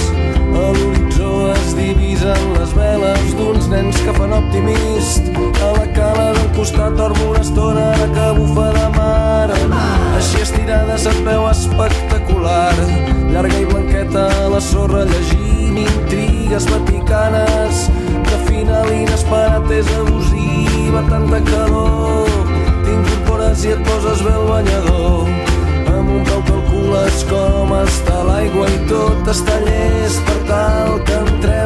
A 0.57 0.71
l'horitzó 0.73 1.51
es 1.53 1.75
divisen 1.77 2.53
les 2.57 2.73
veles 2.73 3.35
d'uns 3.37 3.67
nens 3.69 3.99
que 4.01 4.13
fan 4.17 4.33
optimist. 4.33 5.29
A 5.61 5.71
la 5.77 5.85
cala 5.93 6.33
del 6.33 6.49
costat 6.57 6.97
dormo 6.97 7.29
una 7.29 7.41
estona 7.45 7.91
de 8.01 8.07
està 27.83 28.23
l'aigua 28.27 28.67
i 28.73 28.81
tot 28.89 29.31
està 29.33 29.59
llest 29.67 30.25
per 30.29 30.39
tal 30.49 30.97
que 31.05 31.21
entrem 31.25 31.56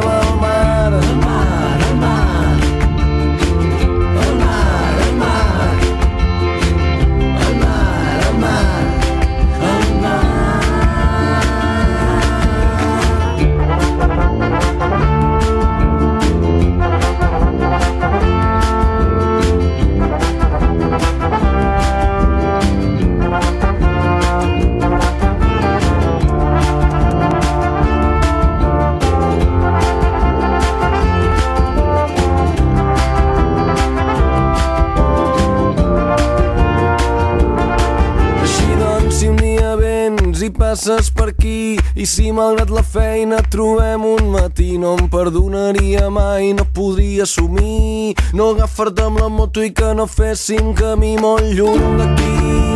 passes 40.82 41.10
per 41.10 41.28
aquí. 41.28 41.78
I 41.94 42.06
si 42.06 42.32
malgrat 42.32 42.70
la 42.70 42.82
feina 42.82 43.38
trobem 43.50 44.04
un 44.04 44.30
matí 44.32 44.78
no 44.78 44.96
em 44.98 45.08
perdonaria 45.08 46.10
mai, 46.10 46.52
no 46.52 46.64
podria 46.64 47.22
assumir. 47.22 48.14
No 48.32 48.50
agafar-te 48.50 49.02
amb 49.02 49.20
la 49.20 49.28
moto 49.28 49.62
i 49.62 49.70
que 49.70 49.92
no 49.94 50.06
féssim 50.06 50.72
camí 50.74 51.16
molt 51.20 51.54
lluny 51.54 51.98
d'aquí. 51.98 52.32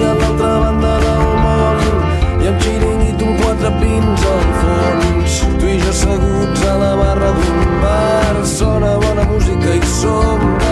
A 0.07 0.12
l'altra 0.21 0.53
banda 0.62 0.92
del 1.03 1.25
món 1.42 1.83
i 2.45 2.51
amb 2.53 2.62
xiringuit 2.62 3.27
un 3.27 3.35
quatre 3.42 3.73
pins 3.81 4.29
al 4.35 4.47
fons. 4.61 5.40
Tu 5.59 5.73
i 5.75 5.81
jo 5.83 5.90
asseguts 5.90 6.66
a 6.69 6.79
la 6.83 6.92
barra 7.03 7.33
d'un 7.40 7.77
bar. 7.83 8.47
Sona 8.57 8.97
bona 9.03 9.27
música 9.33 9.75
i 9.75 9.83
som 9.99 10.65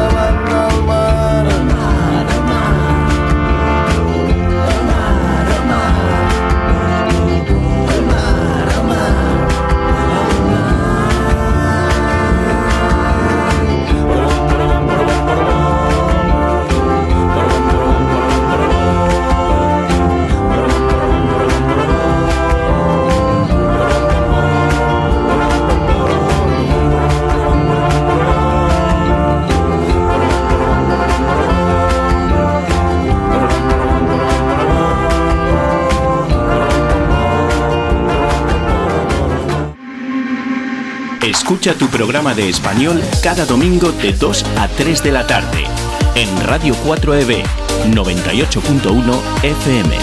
Escucha 41.44 41.74
tu 41.74 41.88
programa 41.88 42.32
de 42.32 42.48
español 42.48 43.02
cada 43.22 43.44
domingo 43.44 43.92
de 43.92 44.14
2 44.14 44.46
a 44.56 44.66
3 44.66 45.02
de 45.02 45.12
la 45.12 45.26
tarde 45.26 45.66
en 46.14 46.46
Radio 46.46 46.74
4EB 46.86 47.44
98.1 47.90 49.20
FM. 49.42 49.98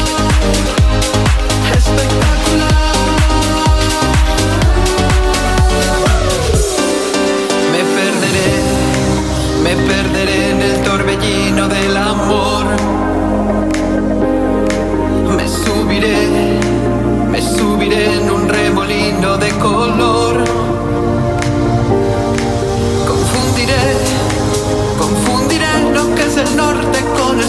Me 7.72 7.84
perderé, 7.98 8.54
me 9.64 9.76
perderé 9.88 10.52
en 10.52 10.62
el 10.62 10.84
torbellino 10.84 11.68
del 11.68 11.98
amor. 11.98 13.11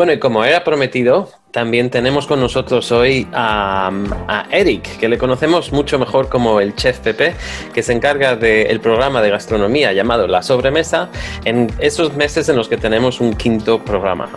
Bueno, 0.00 0.14
y 0.14 0.18
como 0.18 0.42
era 0.46 0.64
prometido, 0.64 1.28
también 1.50 1.90
tenemos 1.90 2.26
con 2.26 2.40
nosotros 2.40 2.90
hoy 2.90 3.28
a, 3.34 3.92
a 4.28 4.46
Eric, 4.50 4.96
que 4.96 5.10
le 5.10 5.18
conocemos 5.18 5.72
mucho 5.72 5.98
mejor 5.98 6.30
como 6.30 6.58
el 6.58 6.74
Chef 6.74 7.00
Pepe, 7.00 7.34
que 7.74 7.82
se 7.82 7.92
encarga 7.92 8.34
del 8.34 8.80
programa 8.80 9.20
de 9.20 9.28
gastronomía 9.28 9.92
llamado 9.92 10.26
La 10.26 10.42
Sobremesa, 10.42 11.10
en 11.44 11.70
esos 11.80 12.16
meses 12.16 12.48
en 12.48 12.56
los 12.56 12.70
que 12.70 12.78
tenemos 12.78 13.20
un 13.20 13.34
quinto 13.34 13.84
programa. 13.84 14.30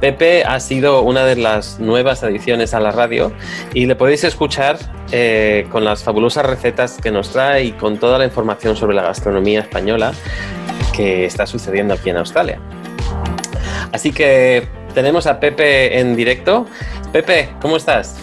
Pepe 0.00 0.44
ha 0.44 0.60
sido 0.60 1.02
una 1.02 1.24
de 1.24 1.34
las 1.34 1.80
nuevas 1.80 2.22
adiciones 2.22 2.72
a 2.72 2.78
la 2.78 2.92
radio 2.92 3.32
y 3.72 3.86
le 3.86 3.96
podéis 3.96 4.22
escuchar 4.22 4.78
eh, 5.10 5.66
con 5.72 5.82
las 5.82 6.04
fabulosas 6.04 6.46
recetas 6.46 6.98
que 7.02 7.10
nos 7.10 7.30
trae 7.30 7.64
y 7.64 7.72
con 7.72 7.98
toda 7.98 8.16
la 8.16 8.26
información 8.26 8.76
sobre 8.76 8.94
la 8.94 9.02
gastronomía 9.02 9.58
española 9.58 10.12
que 10.94 11.24
está 11.24 11.46
sucediendo 11.46 11.94
aquí 11.94 12.10
en 12.10 12.18
Australia. 12.18 12.60
Así 13.94 14.12
que 14.12 14.83
tenemos 14.94 15.26
a 15.26 15.40
Pepe 15.40 15.98
en 15.98 16.16
directo. 16.16 16.66
Pepe, 17.12 17.50
¿cómo 17.60 17.76
estás? 17.76 18.16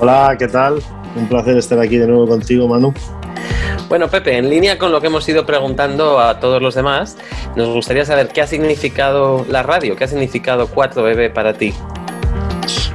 Hola, 0.00 0.36
¿qué 0.38 0.48
tal? 0.48 0.82
Un 1.16 1.28
placer 1.28 1.56
estar 1.56 1.78
aquí 1.78 1.96
de 1.96 2.06
nuevo 2.06 2.26
contigo, 2.26 2.68
Manu. 2.68 2.92
Bueno, 3.88 4.08
Pepe, 4.08 4.36
en 4.36 4.50
línea 4.50 4.76
con 4.76 4.92
lo 4.92 5.00
que 5.00 5.06
hemos 5.06 5.26
ido 5.28 5.46
preguntando 5.46 6.20
a 6.20 6.40
todos 6.40 6.60
los 6.60 6.74
demás, 6.74 7.16
nos 7.56 7.68
gustaría 7.68 8.04
saber 8.04 8.28
qué 8.28 8.42
ha 8.42 8.46
significado 8.46 9.46
la 9.48 9.62
radio, 9.62 9.96
qué 9.96 10.04
ha 10.04 10.08
significado 10.08 10.68
4BB 10.68 11.32
para 11.32 11.54
ti. 11.54 11.72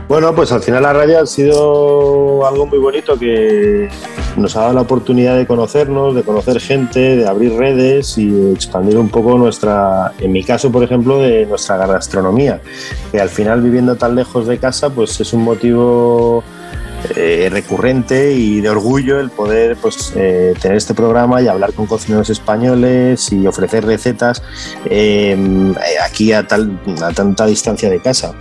Bueno, 0.08 0.36
pues 0.36 0.52
al 0.52 0.62
final 0.62 0.84
la 0.84 0.94
radio 0.94 1.22
ha 1.22 1.26
sido 1.26 2.46
algo 2.46 2.68
muy 2.68 2.78
bonito 2.78 3.18
que 3.18 3.90
nos 4.38 4.56
ha 4.56 4.62
dado 4.62 4.74
la 4.74 4.82
oportunidad 4.82 5.38
de 5.38 5.46
conocernos, 5.46 6.16
de 6.16 6.24
conocer 6.24 6.60
gente, 6.60 7.18
de 7.18 7.28
abrir 7.28 7.54
redes 7.54 8.18
y 8.18 8.52
expandir 8.52 8.98
un 8.98 9.10
poco 9.10 9.38
nuestra, 9.38 10.14
en 10.20 10.32
mi 10.32 10.44
caso, 10.44 10.72
por 10.72 10.84
ejemplo, 10.84 11.20
de 11.20 11.46
nuestra 11.46 11.78
gastronomía, 11.86 12.62
que 13.12 13.20
al 13.20 13.30
final 13.30 13.62
viviendo 13.62 13.96
tan 13.96 14.16
lejos 14.16 14.48
de 14.48 14.58
casa, 14.58 14.90
pues 14.90 15.20
es 15.20 15.34
un 15.34 15.44
motivo 15.44 16.44
eh, 17.16 17.50
recurrente 17.52 18.32
y 18.32 18.62
de 18.62 18.70
orgullo 18.70 19.20
el 19.20 19.30
poder 19.30 19.76
pues, 19.76 20.14
eh, 20.16 20.54
tener 20.62 20.78
este 20.78 20.94
programa 20.94 21.42
y 21.42 21.48
hablar 21.48 21.74
con 21.74 21.86
cocineros 21.86 22.30
españoles 22.30 23.30
y 23.32 23.46
ofrecer 23.46 23.86
recetas 23.86 24.42
eh, 24.86 25.74
aquí 26.02 26.32
a, 26.32 26.48
tal, 26.48 26.80
a 27.02 27.12
tanta 27.12 27.46
distancia 27.46 27.90
de 27.90 28.00
casa. 28.00 28.34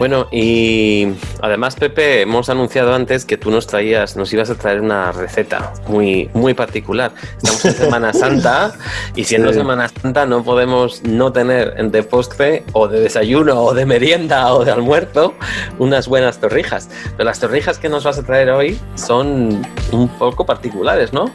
Bueno, 0.00 0.28
y 0.32 1.08
además, 1.42 1.76
Pepe, 1.76 2.22
hemos 2.22 2.48
anunciado 2.48 2.94
antes 2.94 3.26
que 3.26 3.36
tú 3.36 3.50
nos 3.50 3.66
traías, 3.66 4.16
nos 4.16 4.32
ibas 4.32 4.48
a 4.48 4.54
traer 4.54 4.80
una 4.80 5.12
receta 5.12 5.74
muy, 5.88 6.30
muy 6.32 6.54
particular. 6.54 7.12
Estamos 7.36 7.62
en 7.66 7.74
Semana 7.74 8.12
Santa 8.14 8.72
y 9.14 9.24
siendo 9.24 9.50
Sí. 9.52 9.58
Semana 9.58 9.90
Santa 9.90 10.24
no 10.24 10.42
podemos 10.42 11.02
no 11.02 11.34
tener 11.34 11.74
de 11.90 12.02
postre 12.02 12.64
o 12.72 12.88
de 12.88 13.00
desayuno 13.00 13.60
o 13.60 13.74
de 13.74 13.84
merienda 13.84 14.54
o 14.54 14.64
de 14.64 14.70
almuerzo 14.70 15.34
unas 15.78 16.08
buenas 16.08 16.38
torrijas. 16.38 16.88
Pero 17.18 17.24
las 17.24 17.38
torrijas 17.38 17.78
que 17.78 17.90
nos 17.90 18.02
vas 18.02 18.16
a 18.16 18.22
traer 18.22 18.48
hoy 18.48 18.80
son 18.94 19.60
un 19.92 20.08
poco 20.18 20.46
particulares, 20.46 21.12
¿no? 21.12 21.30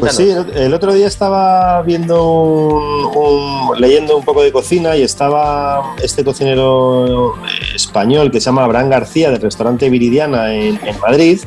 Pues 0.00 0.16
sí, 0.16 0.30
el, 0.54 0.72
otro 0.72 0.94
día 0.94 1.06
estaba 1.06 1.82
viendo 1.82 2.24
un- 2.24 3.80
leyendo 3.80 4.16
un 4.16 4.24
poco 4.24 4.42
de 4.42 4.50
cocina 4.50 4.96
y 4.96 5.02
estaba 5.02 5.94
este 6.02 6.24
cocinero 6.24 7.34
eh, 7.36 7.74
español 7.76 8.30
que 8.30 8.40
se 8.40 8.46
llama 8.46 8.64
Abraham 8.64 8.88
García 8.88 9.30
del 9.30 9.42
restaurante 9.42 9.90
Viridiana 9.90 10.54
en, 10.54 10.78
Madrid 11.00 11.40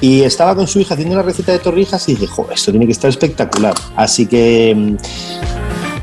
y 0.00 0.22
estaba 0.22 0.54
con 0.54 0.66
su 0.66 0.80
hija 0.80 0.94
haciendo 0.94 1.14
una 1.16 1.22
receta 1.22 1.52
de 1.52 1.58
torrijas 1.58 2.08
y 2.08 2.14
dije, 2.14 2.26
"Jo, 2.26 2.46
esto 2.52 2.70
tiene 2.70 2.86
que 2.86 2.92
estar 2.92 3.10
espectacular. 3.10 3.74
Así 3.96 4.26
que 4.26 4.74
mm, 4.74 4.96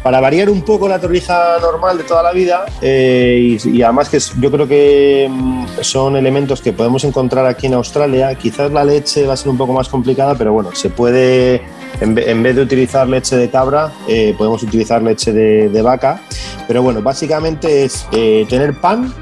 para 0.03 0.19
variar 0.21 0.49
un 0.49 0.61
poco 0.61 0.87
la 0.87 0.99
torrija 0.99 1.57
normal 1.61 1.97
de 1.97 2.03
toda 2.03 2.23
la 2.23 2.31
vida 2.31 2.65
eh, 2.81 3.57
y, 3.63 3.81
además 3.81 4.09
que 4.09 4.19
yo 4.39 4.51
creo 4.51 4.67
que 4.67 5.27
mm, 5.29 5.65
son 5.81 6.15
elementos 6.15 6.61
que 6.61 6.71
podemos 6.71 7.03
encontrar 7.03 7.45
aquí 7.45 7.67
en 7.67 7.73
Australia, 7.73 8.33
quizás 8.35 8.71
la 8.71 8.83
leche 8.83 9.25
va 9.25 9.33
a 9.33 9.37
ser 9.37 9.49
un 9.49 9.57
poco 9.57 9.73
más 9.73 9.89
complicada, 9.89 10.35
pero 10.35 10.53
bueno, 10.53 10.73
se 10.73 10.89
puede, 10.89 11.61
en, 12.01 12.17
en 12.17 12.43
vez 12.43 12.55
de 12.55 12.61
utilizar 12.61 13.07
leche 13.07 13.35
de 13.35 13.49
cabra, 13.49 13.91
eh, 14.07 14.33
podemos 14.37 14.63
utilizar 14.63 15.01
leche 15.01 15.31
de, 15.33 15.81
vaca, 15.81 16.21
pero 16.67 16.81
bueno, 16.83 17.01
básicamente 17.01 17.83
es 17.85 18.05
eh, 18.11 18.45
tener 18.49 18.73
pan, 18.79 19.13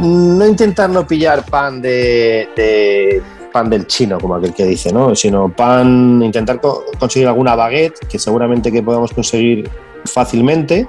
no 0.00 0.46
intentar 0.46 0.90
no 0.90 1.06
pillar 1.06 1.44
pan 1.46 1.80
de- 1.82 2.48
de 2.56 3.22
pan 3.52 3.68
del 3.68 3.86
chino, 3.86 4.18
como 4.18 4.36
aquel 4.36 4.54
que 4.54 4.64
dice, 4.64 4.92
¿no? 4.92 5.14
Sino 5.16 5.48
pan, 5.54 6.20
intentar 6.22 6.60
co- 6.60 6.84
conseguir 6.98 7.26
alguna 7.28 7.54
baguette, 7.56 7.98
que 8.08 8.18
seguramente 8.18 8.70
que 8.70 8.82
podamos 8.82 9.12
conseguir 9.12 9.68
fácilmente, 10.04 10.86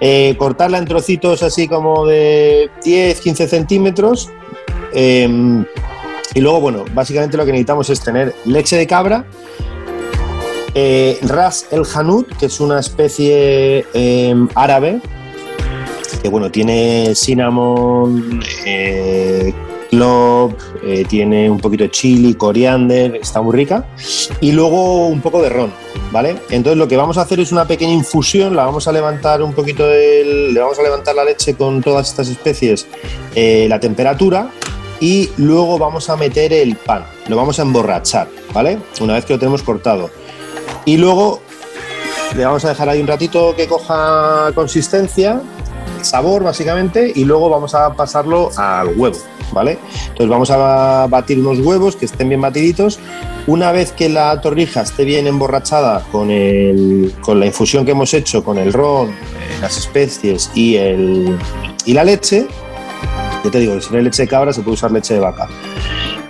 eh, 0.00 0.34
cortarla 0.38 0.78
en 0.78 0.84
trocitos 0.86 1.42
así 1.42 1.66
como 1.68 2.06
de 2.06 2.70
10, 2.84 3.20
15 3.20 3.48
centímetros. 3.48 4.30
eh, 4.94 5.64
y 6.34 6.40
luego, 6.40 6.60
bueno, 6.60 6.84
básicamente 6.94 7.36
lo 7.36 7.44
que 7.46 7.52
necesitamos 7.52 7.88
es 7.90 8.00
tener 8.00 8.34
leche 8.44 8.76
de 8.76 8.86
cabra, 8.86 9.24
eh, 10.80 11.18
ras 11.22 11.66
el 11.72 11.82
hanout, 11.92 12.36
que 12.36 12.46
es 12.46 12.60
una 12.60 12.78
especie 12.78 13.84
eh, 13.94 14.34
árabe, 14.54 15.00
que 16.22 16.28
bueno, 16.28 16.50
tiene 16.50 17.14
cinnamon, 17.16 18.40
eh, 18.64 19.52
eh, 19.90 21.04
tiene 21.08 21.50
un 21.50 21.58
poquito 21.58 21.84
de 21.84 21.90
chili, 21.90 22.34
coriander, 22.34 23.16
está 23.16 23.42
muy 23.42 23.56
rica. 23.56 23.86
Y 24.40 24.52
luego 24.52 25.08
un 25.08 25.20
poco 25.20 25.42
de 25.42 25.48
ron, 25.48 25.72
¿vale? 26.12 26.36
Entonces 26.50 26.76
lo 26.76 26.86
que 26.86 26.96
vamos 26.96 27.18
a 27.18 27.22
hacer 27.22 27.40
es 27.40 27.50
una 27.50 27.66
pequeña 27.66 27.92
infusión, 27.92 28.54
la 28.54 28.64
vamos 28.64 28.86
a 28.86 28.92
levantar 28.92 29.42
un 29.42 29.52
poquito 29.52 29.84
le 29.88 30.58
vamos 30.60 30.78
a 30.78 30.82
levantar 30.82 31.14
la 31.14 31.24
leche 31.24 31.54
con 31.54 31.82
todas 31.82 32.08
estas 32.10 32.28
especies, 32.28 32.86
eh, 33.34 33.66
la 33.68 33.80
temperatura 33.80 34.50
y 35.00 35.30
luego 35.38 35.78
vamos 35.78 36.08
a 36.10 36.16
meter 36.16 36.52
el 36.52 36.76
pan, 36.76 37.04
lo 37.28 37.36
vamos 37.36 37.58
a 37.58 37.62
emborrachar, 37.62 38.28
¿vale? 38.52 38.78
Una 39.00 39.14
vez 39.14 39.24
que 39.24 39.32
lo 39.32 39.38
tenemos 39.38 39.62
cortado. 39.62 40.10
Y 40.88 40.96
luego 40.96 41.40
le 42.34 42.46
vamos 42.46 42.64
a 42.64 42.70
dejar 42.70 42.88
ahí 42.88 42.98
un 42.98 43.06
ratito 43.06 43.54
que 43.54 43.66
coja 43.68 44.50
consistencia, 44.54 45.42
sabor 46.00 46.42
básicamente, 46.44 47.12
y 47.14 47.24
luego 47.24 47.50
vamos 47.50 47.74
a 47.74 47.92
pasarlo 47.92 48.48
al 48.56 48.88
huevo, 48.96 49.18
¿vale? 49.52 49.78
Entonces 50.04 50.28
vamos 50.28 50.50
a 50.50 51.06
batir 51.10 51.40
unos 51.40 51.58
huevos 51.58 51.94
que 51.94 52.06
estén 52.06 52.30
bien 52.30 52.40
batiditos. 52.40 52.98
Una 53.46 53.70
vez 53.70 53.92
que 53.92 54.08
la 54.08 54.40
torrija 54.40 54.80
esté 54.80 55.04
bien 55.04 55.26
emborrachada 55.26 56.02
con, 56.10 56.30
el- 56.30 57.12
con 57.20 57.38
la 57.38 57.44
infusión 57.44 57.84
que 57.84 57.90
hemos 57.90 58.14
hecho, 58.14 58.42
con 58.42 58.56
el 58.56 58.72
ron, 58.72 59.10
eh, 59.10 59.12
las 59.60 59.76
especies 59.76 60.50
y, 60.54 60.76
el, 60.76 61.36
y 61.84 61.92
la 61.92 62.02
leche, 62.04 62.46
te 63.50 63.58
digo, 63.60 63.80
si 63.80 63.90
no 63.90 63.98
hay 63.98 64.04
leche 64.04 64.22
de 64.22 64.28
cabra 64.28 64.52
se 64.52 64.60
puede 64.62 64.74
usar 64.74 64.90
leche 64.92 65.14
de 65.14 65.20
vaca. 65.20 65.48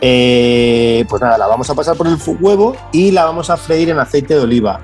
Eh, 0.00 1.04
pues 1.08 1.20
nada, 1.22 1.36
la 1.38 1.46
vamos 1.46 1.68
a 1.70 1.74
pasar 1.74 1.96
por 1.96 2.06
el 2.06 2.16
huevo 2.40 2.76
y 2.92 3.10
la 3.10 3.24
vamos 3.24 3.50
a 3.50 3.56
freír 3.56 3.90
en 3.90 3.98
aceite 3.98 4.34
de 4.34 4.40
oliva. 4.40 4.80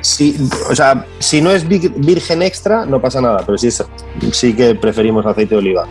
Si, 0.00 0.36
o 0.70 0.74
sea, 0.74 1.04
si 1.18 1.40
no 1.42 1.50
es 1.50 1.66
vi- 1.68 1.92
virgen 1.96 2.42
extra, 2.42 2.86
no 2.86 3.00
pasa 3.02 3.20
nada, 3.20 3.42
pero 3.44 3.58
sí, 3.58 3.66
es- 3.66 3.84
sí 4.32 4.54
que 4.54 4.74
preferimos 4.74 5.26
aceite 5.26 5.54
de 5.54 5.58
oliva. 5.58 5.86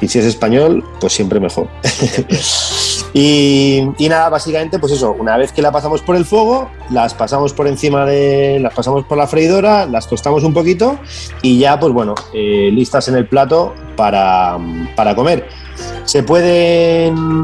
Y 0.00 0.08
si 0.08 0.18
es 0.18 0.24
español, 0.26 0.84
pues 1.00 1.12
siempre 1.12 1.40
mejor. 1.40 1.68
y, 3.12 4.08
nada, 4.08 4.28
básicamente, 4.28 4.78
pues 4.78 4.92
eso, 4.92 5.12
una 5.18 5.36
vez 5.36 5.52
que 5.52 5.62
la 5.62 5.72
pasamos 5.72 6.00
por 6.02 6.16
el 6.16 6.24
fuego, 6.24 6.70
las 6.90 7.14
pasamos 7.14 7.52
por 7.52 7.66
encima 7.66 8.04
de. 8.04 8.58
las 8.60 8.72
pasamos 8.72 9.04
por 9.04 9.18
la 9.18 9.26
freidora, 9.26 9.86
las 9.86 10.08
tostamos 10.08 10.44
un 10.44 10.54
poquito 10.54 10.98
y 11.42 11.58
ya, 11.58 11.78
pues 11.80 11.92
bueno, 11.92 12.14
eh, 12.32 12.70
listas 12.72 13.08
en 13.08 13.16
el 13.16 13.26
plato 13.26 13.74
para, 13.96 14.58
para 14.94 15.14
comer. 15.14 15.48
Se 16.04 16.22
pueden, 16.22 17.42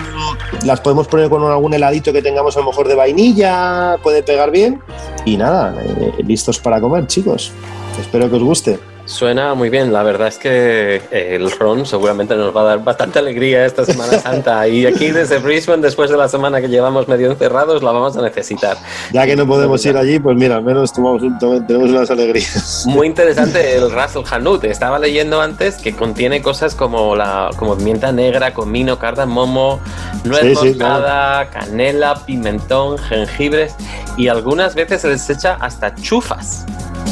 las 0.65 0.81
podemos 0.81 1.09
poner 1.09 1.29
con 1.29 1.43
algún 1.45 1.75
heladito 1.75 2.13
que 2.13 2.23
tengamos 2.23 2.57
a 2.57 2.61
lo 2.61 2.67
mejor 2.67 2.87
de 2.87 2.95
vainilla, 2.95 3.97
puede 4.03 4.23
pegar 4.23 4.51
bien. 4.51 4.81
Y 5.25 5.37
nada, 5.37 5.75
eh, 5.83 6.13
listos 6.25 6.61
para 6.61 6.81
comer, 6.81 7.07
chicos. 7.07 7.53
Espero 7.99 8.29
que 8.29 8.37
os 8.37 8.43
guste. 8.43 8.79
Suena 9.07 9.55
muy 9.55 9.71
bien, 9.71 9.93
la 9.93 10.03
verdad 10.03 10.27
es 10.27 10.37
que 10.37 10.97
eh, 11.13 11.37
el 11.37 11.49
ron 11.53 11.87
seguramente 11.87 12.35
nos 12.35 12.55
va 12.55 12.63
a 12.63 12.65
dar 12.65 12.83
bastante 12.83 13.21
alegría 13.21 13.65
esta 13.65 13.85
Semana 13.85 14.19
Santa 14.21 14.67
y 14.67 14.85
aquí 14.85 15.13
desde 15.13 15.39
Brisbane, 15.39 15.81
después 15.81 16.11
de 16.11 16.17
la 16.17 16.29
semana 16.29 16.61
que 16.61 16.69
llevamos 16.69 17.07
medio 17.07 17.31
encerrados, 17.31 17.85
la 17.85 17.93
vamos 17.93 18.17
a 18.17 18.23
necesitar. 18.23 18.77
Ya 19.13 19.25
que 19.25 19.37
no 19.37 19.47
podemos 19.47 19.87
ir 19.87 19.97
allí, 19.97 20.19
pues 20.19 20.37
mira, 20.37 20.57
al 20.57 20.65
menos 20.65 20.93
tomamos 20.93 21.23
un, 21.23 21.39
tenemos 21.39 21.91
unas 21.91 22.11
alegrías. 22.11 22.85
Muy 22.87 23.07
interesante 23.07 23.77
el 23.77 23.93
Russell 23.93 24.25
Hanut, 24.29 24.65
estaba 24.65 24.99
leyendo 24.99 25.41
antes 25.41 25.77
que 25.77 25.95
contiene 25.95 26.43
cosas 26.43 26.75
como 26.75 27.15
la 27.15 27.51
como 27.57 27.77
pimienta 27.77 28.11
negra, 28.11 28.55
comino, 28.55 28.99
cardamomo, 28.99 29.79
nuez 30.25 30.43
Sí, 30.43 30.55
sí, 30.57 30.69
moscada, 30.71 31.49
canela, 31.51 32.27
pimentón, 32.27 32.99
jengibres 32.99 33.77
y 34.17 34.27
algunas 34.27 34.75
veces 34.75 35.03
se 35.03 35.09
les 35.09 35.31
echa 35.31 35.55
hasta 35.61 35.95
chufas. 35.95 36.67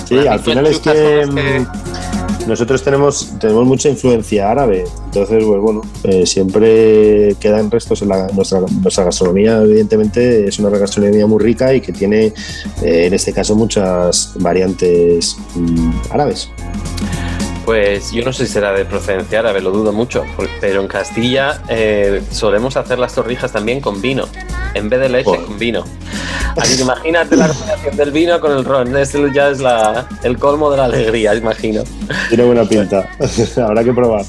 Sí, 0.06 0.26
al 0.26 0.40
final 0.40 0.66
es 0.66 0.78
que- 0.78 1.26
mm, 1.26 2.48
nosotros 2.48 2.82
tenemos, 2.82 3.32
tenemos 3.40 3.64
mucha 3.64 3.88
influencia 3.88 4.50
árabe, 4.50 4.84
entonces, 5.06 5.42
pues 5.44 5.60
bueno, 5.60 5.80
eh, 6.04 6.26
siempre 6.26 7.34
quedan 7.40 7.70
restos 7.70 8.02
en 8.02 8.08
la, 8.10 8.26
nuestra, 8.28 8.60
nuestra 8.82 9.04
gastronomía, 9.04 9.62
evidentemente 9.62 10.46
es 10.46 10.58
una 10.58 10.68
gastronomía 10.68 11.26
muy 11.26 11.42
rica 11.42 11.72
y 11.72 11.80
que 11.80 11.92
tiene, 11.92 12.26
eh, 12.82 13.06
en 13.06 13.14
este 13.14 13.32
caso, 13.32 13.54
muchas 13.56 14.32
variantes 14.36 15.36
mm, 15.54 15.90
árabes. 16.10 16.50
Pues 17.64 18.12
yo 18.12 18.22
no 18.24 18.32
sé 18.32 18.46
si 18.46 18.52
será 18.52 18.72
de 18.72 18.84
procedencia 18.84 19.38
árabe, 19.38 19.60
lo 19.62 19.70
dudo 19.70 19.92
mucho, 19.92 20.24
pero 20.60 20.82
en 20.82 20.86
Castilla 20.88 21.62
eh, 21.68 22.22
solemos 22.30 22.76
hacer 22.76 22.98
las 22.98 23.14
torrijas 23.14 23.52
también 23.52 23.80
con 23.80 24.02
vino, 24.02 24.26
en 24.74 24.90
vez 24.90 25.00
de 25.00 25.08
leche 25.08 25.24
con 25.46 25.58
vino. 25.58 25.84
Así 26.56 26.76
que 26.76 26.82
imagínate 26.82 27.36
la 27.36 27.48
combinación 27.48 27.96
del 27.96 28.10
vino 28.12 28.38
con 28.40 28.52
el 28.52 28.64
ron, 28.64 28.94
eso 28.96 29.26
ya 29.28 29.48
es 29.48 29.60
la- 29.60 30.06
el 30.22 30.38
colmo 30.38 30.70
de 30.70 30.76
la 30.76 30.84
alegría, 30.84 31.34
imagino. 31.34 31.82
Tiene 32.28 32.44
buena 32.44 32.64
pinta, 32.64 33.08
habrá 33.66 33.82
que 33.82 33.92
probar. 33.92 34.24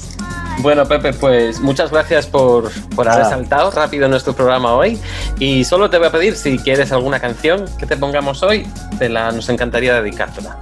Bueno, 0.60 0.86
Pepe, 0.86 1.12
pues 1.12 1.60
muchas 1.60 1.90
gracias 1.90 2.26
por, 2.26 2.70
por 2.94 3.06
haber 3.06 3.24
Nada. 3.24 3.30
saltado 3.36 3.70
rápido 3.70 4.08
nuestro 4.08 4.32
programa 4.32 4.72
hoy. 4.74 4.98
Y 5.38 5.64
solo 5.64 5.90
te 5.90 5.98
voy 5.98 6.06
a 6.06 6.10
pedir, 6.10 6.34
si 6.34 6.58
quieres 6.58 6.92
alguna 6.92 7.20
canción 7.20 7.66
que 7.78 7.84
te 7.84 7.98
pongamos 7.98 8.42
hoy, 8.42 8.66
te 8.98 9.10
la, 9.10 9.30
nos 9.32 9.50
encantaría 9.50 10.00
dedicártela. 10.00 10.56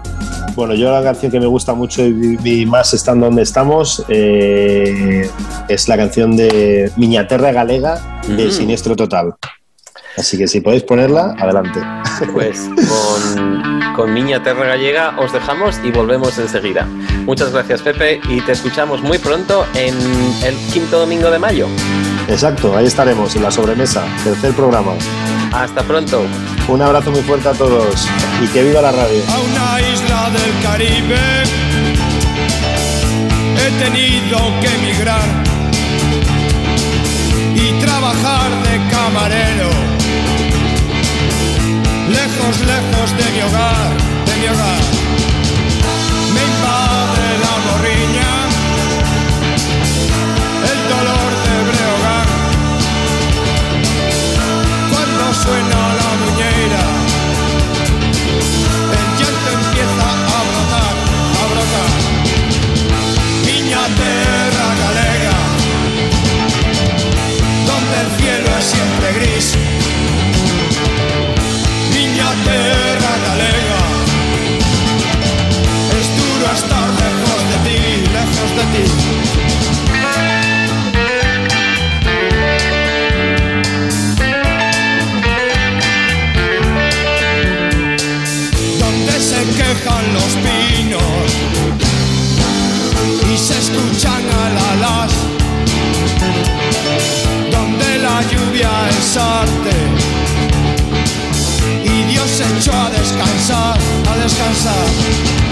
Bueno, 0.54 0.74
yo 0.74 0.92
la 0.92 1.02
canción 1.02 1.32
que 1.32 1.40
me 1.40 1.46
gusta 1.46 1.74
mucho 1.74 2.04
y, 2.06 2.38
y 2.44 2.66
más 2.66 2.94
estando 2.94 3.26
donde 3.26 3.42
estamos 3.42 4.04
eh, 4.08 5.28
es 5.68 5.88
la 5.88 5.96
canción 5.96 6.36
de 6.36 6.92
Miñaterra 6.96 7.50
Galega 7.52 8.20
de 8.28 8.46
Mm. 8.46 8.50
Siniestro 8.50 8.94
Total. 8.96 9.34
Así 10.16 10.38
que 10.38 10.46
si 10.46 10.60
podéis 10.60 10.84
ponerla, 10.84 11.34
adelante. 11.40 11.80
Pues 12.32 12.70
con, 12.76 13.92
con 13.96 14.12
Miña 14.14 14.40
Terra 14.44 14.64
Gallega 14.64 15.16
os 15.18 15.32
dejamos 15.32 15.80
y 15.82 15.90
volvemos 15.90 16.38
enseguida. 16.38 16.86
Muchas 17.26 17.50
gracias, 17.52 17.82
Pepe, 17.82 18.20
y 18.28 18.40
te 18.42 18.52
escuchamos 18.52 19.02
muy 19.02 19.18
pronto 19.18 19.66
en 19.74 19.94
el 20.44 20.54
quinto 20.72 21.00
domingo 21.00 21.30
de 21.32 21.40
mayo. 21.40 21.66
Exacto, 22.28 22.76
ahí 22.76 22.86
estaremos 22.86 23.34
en 23.34 23.42
la 23.42 23.50
sobremesa, 23.50 24.04
tercer 24.22 24.52
programa. 24.52 24.92
Hasta 25.52 25.82
pronto. 25.82 26.22
Un 26.68 26.80
abrazo 26.80 27.10
muy 27.10 27.20
fuerte 27.22 27.48
a 27.48 27.52
todos 27.52 28.08
y 28.42 28.46
que 28.48 28.62
viva 28.62 28.80
la 28.82 28.92
radio. 28.92 29.20
a 29.28 29.40
una 29.40 29.80
isla 29.92 30.13
del 30.30 30.62
Caribe. 30.62 31.42
He 33.58 33.84
tenido 33.84 34.38
que 34.60 34.68
emigrar 34.68 35.28
y 37.54 37.72
trabajar 37.84 38.50
de 38.62 38.80
camarero. 38.90 39.70
Lejos, 42.08 42.60
lejos 42.60 43.10
de 43.18 43.32
mi 43.32 43.40
hogar, 43.42 43.90
de 44.26 44.36
mi 44.40 44.46
hogar. 44.48 44.93
Es 98.60 99.16
arte 99.16 99.70
y 101.84 102.04
Dios 102.04 102.30
se 102.30 102.44
echó 102.56 102.72
a 102.72 102.90
descansar, 102.90 103.78
a 104.08 104.16
descansar. 104.16 105.43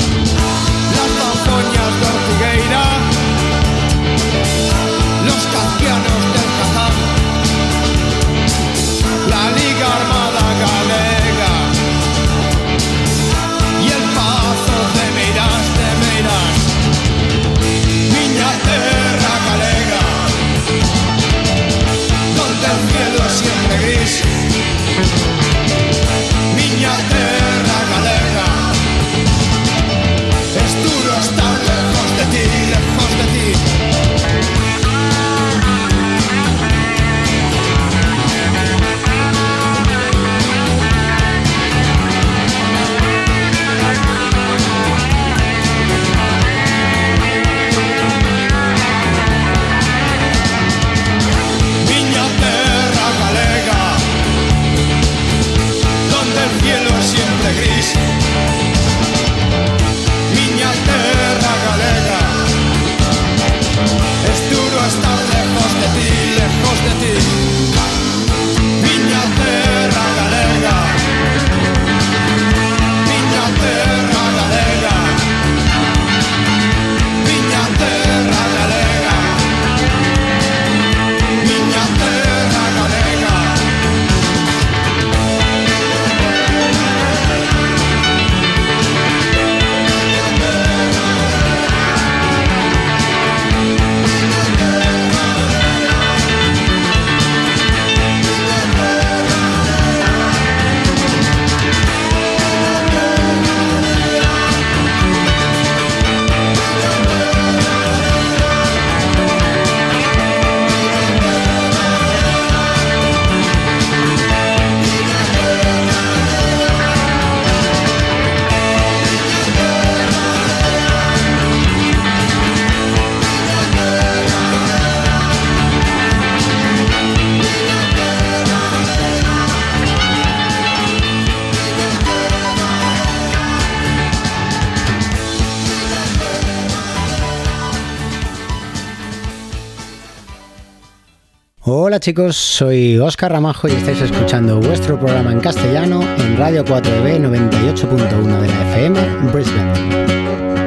Chicos, 142.03 142.35
soy 142.37 142.99
Oscar 142.99 143.31
Ramajo 143.31 143.69
y 143.69 143.71
estáis 143.71 144.01
escuchando 144.01 144.59
vuestro 144.59 144.99
programa 144.99 145.31
en 145.31 145.39
castellano 145.39 146.03
en 146.19 146.37
Radio 146.37 146.65
4B 146.65 147.21
98.1 147.21 148.41
de 148.41 148.49
la 148.49 148.71
FM 148.73 149.31
Brisbane. 149.33 150.62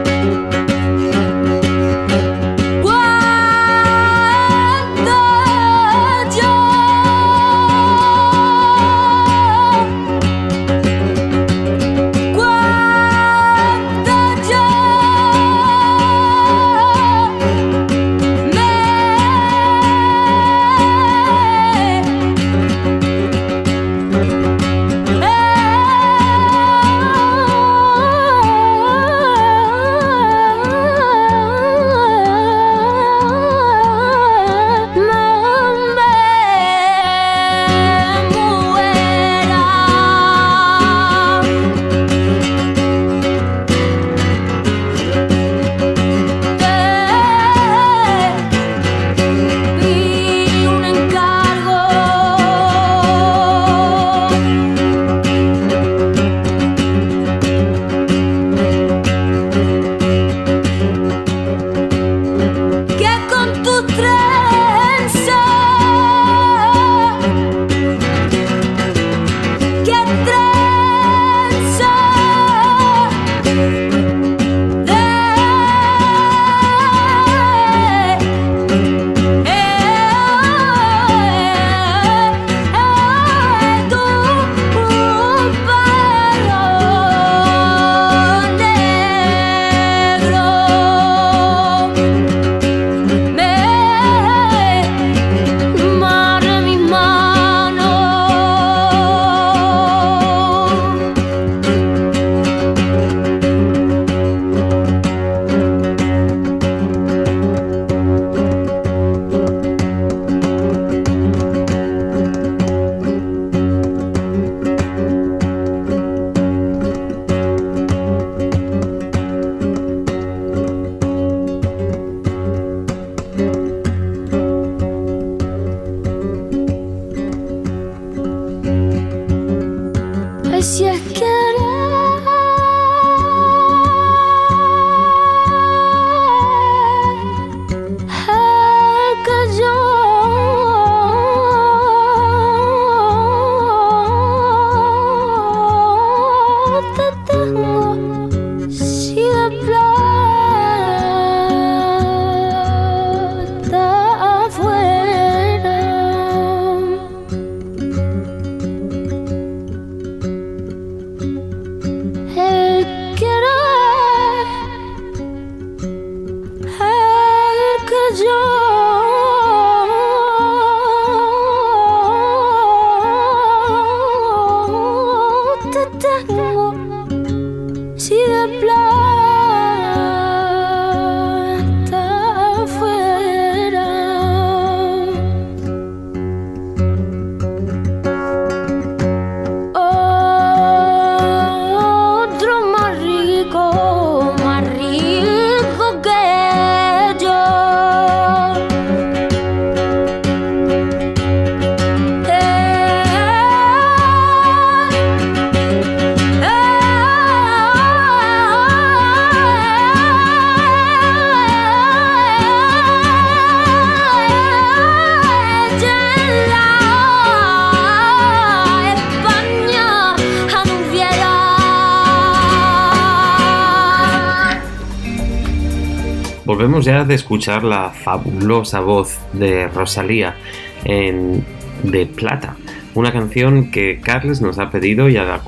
Ya 226.86 227.04
de 227.04 227.16
escuchar 227.16 227.64
la 227.64 227.90
fabulosa 227.90 228.80
voz 228.80 229.18
de 229.34 229.68
Rosalía 229.68 230.36
en 230.84 231.44
De 231.84 232.06
Plata, 232.06 232.56
una 232.94 233.12
canción 233.12 233.72
que 233.72 234.00
Carles 234.00 234.40
nos 234.40 234.60
ha 234.60 234.70
pedido 234.70 235.10
y 235.10 235.18
a, 235.18 235.42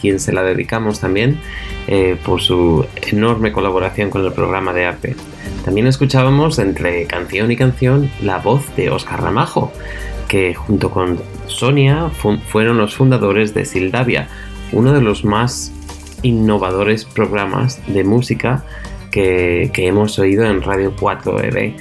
quien 0.00 0.20
se 0.20 0.32
la 0.32 0.44
dedicamos 0.44 1.00
también 1.00 1.40
eh, 1.88 2.16
por 2.24 2.40
su 2.40 2.86
enorme 3.10 3.50
colaboración 3.50 4.08
con 4.08 4.24
el 4.24 4.32
programa 4.32 4.72
de 4.72 4.86
arte. 4.86 5.16
También 5.64 5.88
escuchábamos 5.88 6.60
entre 6.60 7.06
canción 7.06 7.50
y 7.50 7.56
canción 7.56 8.08
la 8.22 8.38
voz 8.38 8.74
de 8.76 8.90
Oscar 8.90 9.20
Ramajo, 9.20 9.72
que 10.28 10.54
junto 10.54 10.90
con 10.90 11.18
Sonia 11.46 12.08
fueron 12.10 12.78
los 12.78 12.94
fundadores 12.94 13.52
de 13.52 13.64
Sildavia, 13.64 14.28
uno 14.70 14.92
de 14.92 15.02
los 15.02 15.24
más 15.24 15.72
innovadores 16.22 17.04
programas 17.04 17.80
de 17.88 18.04
música 18.04 18.64
que, 19.10 19.70
hemos 19.76 20.18
oído 20.18 20.44
en 20.44 20.62
Radio 20.62 20.94
4EB. 20.96 21.74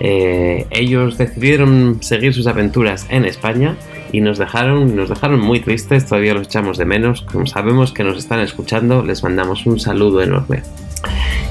Eh, 0.00 0.66
ellos 0.70 1.18
decidieron 1.18 2.02
seguir 2.02 2.34
sus 2.34 2.46
aventuras 2.46 3.06
en 3.08 3.24
España 3.24 3.76
y 4.10 4.20
nos 4.20 4.38
dejaron, 4.38 4.96
nos 4.96 5.08
dejaron 5.08 5.40
muy 5.40 5.60
tristes, 5.60 6.06
todavía 6.06 6.34
los 6.34 6.46
echamos 6.48 6.78
de 6.78 6.84
menos. 6.84 7.22
Como 7.22 7.46
sabemos 7.46 7.92
que 7.92 8.04
nos 8.04 8.18
están 8.18 8.40
escuchando, 8.40 9.02
les 9.02 9.22
mandamos 9.22 9.64
un 9.66 9.78
saludo 9.78 10.22
enorme. 10.22 10.62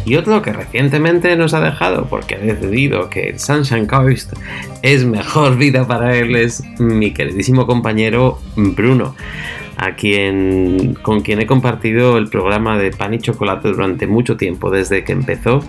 Y 0.06 0.16
otro 0.16 0.42
que 0.42 0.52
recientemente 0.52 1.36
nos 1.36 1.54
ha 1.54 1.62
dejado 1.62 2.08
porque 2.10 2.36
ha 2.36 2.40
decidido 2.40 3.10
que 3.10 3.30
el 3.30 3.40
Sunshine 3.40 3.86
Coast 3.86 4.34
es 4.82 5.06
mejor 5.06 5.58
vida 5.58 5.86
para 5.86 6.18
él 6.18 6.36
es 6.36 6.64
mi 6.80 7.12
queridísimo 7.12 7.68
compañero 7.68 8.40
Bruno 8.56 9.16
a 9.82 9.96
quien, 9.96 10.94
con 11.02 11.22
quien 11.22 11.42
he 11.42 11.48
compartido 11.48 12.18
el 12.18 12.30
programa 12.30 12.78
de 12.78 12.92
Pan 12.92 13.16
y 13.16 13.20
Chocolate 13.20 13.70
durante 13.70 14.06
mucho 14.06 14.38
tiempo, 14.38 14.70
desde 14.70 15.04
que 15.04 15.12
empezó, 15.12 15.62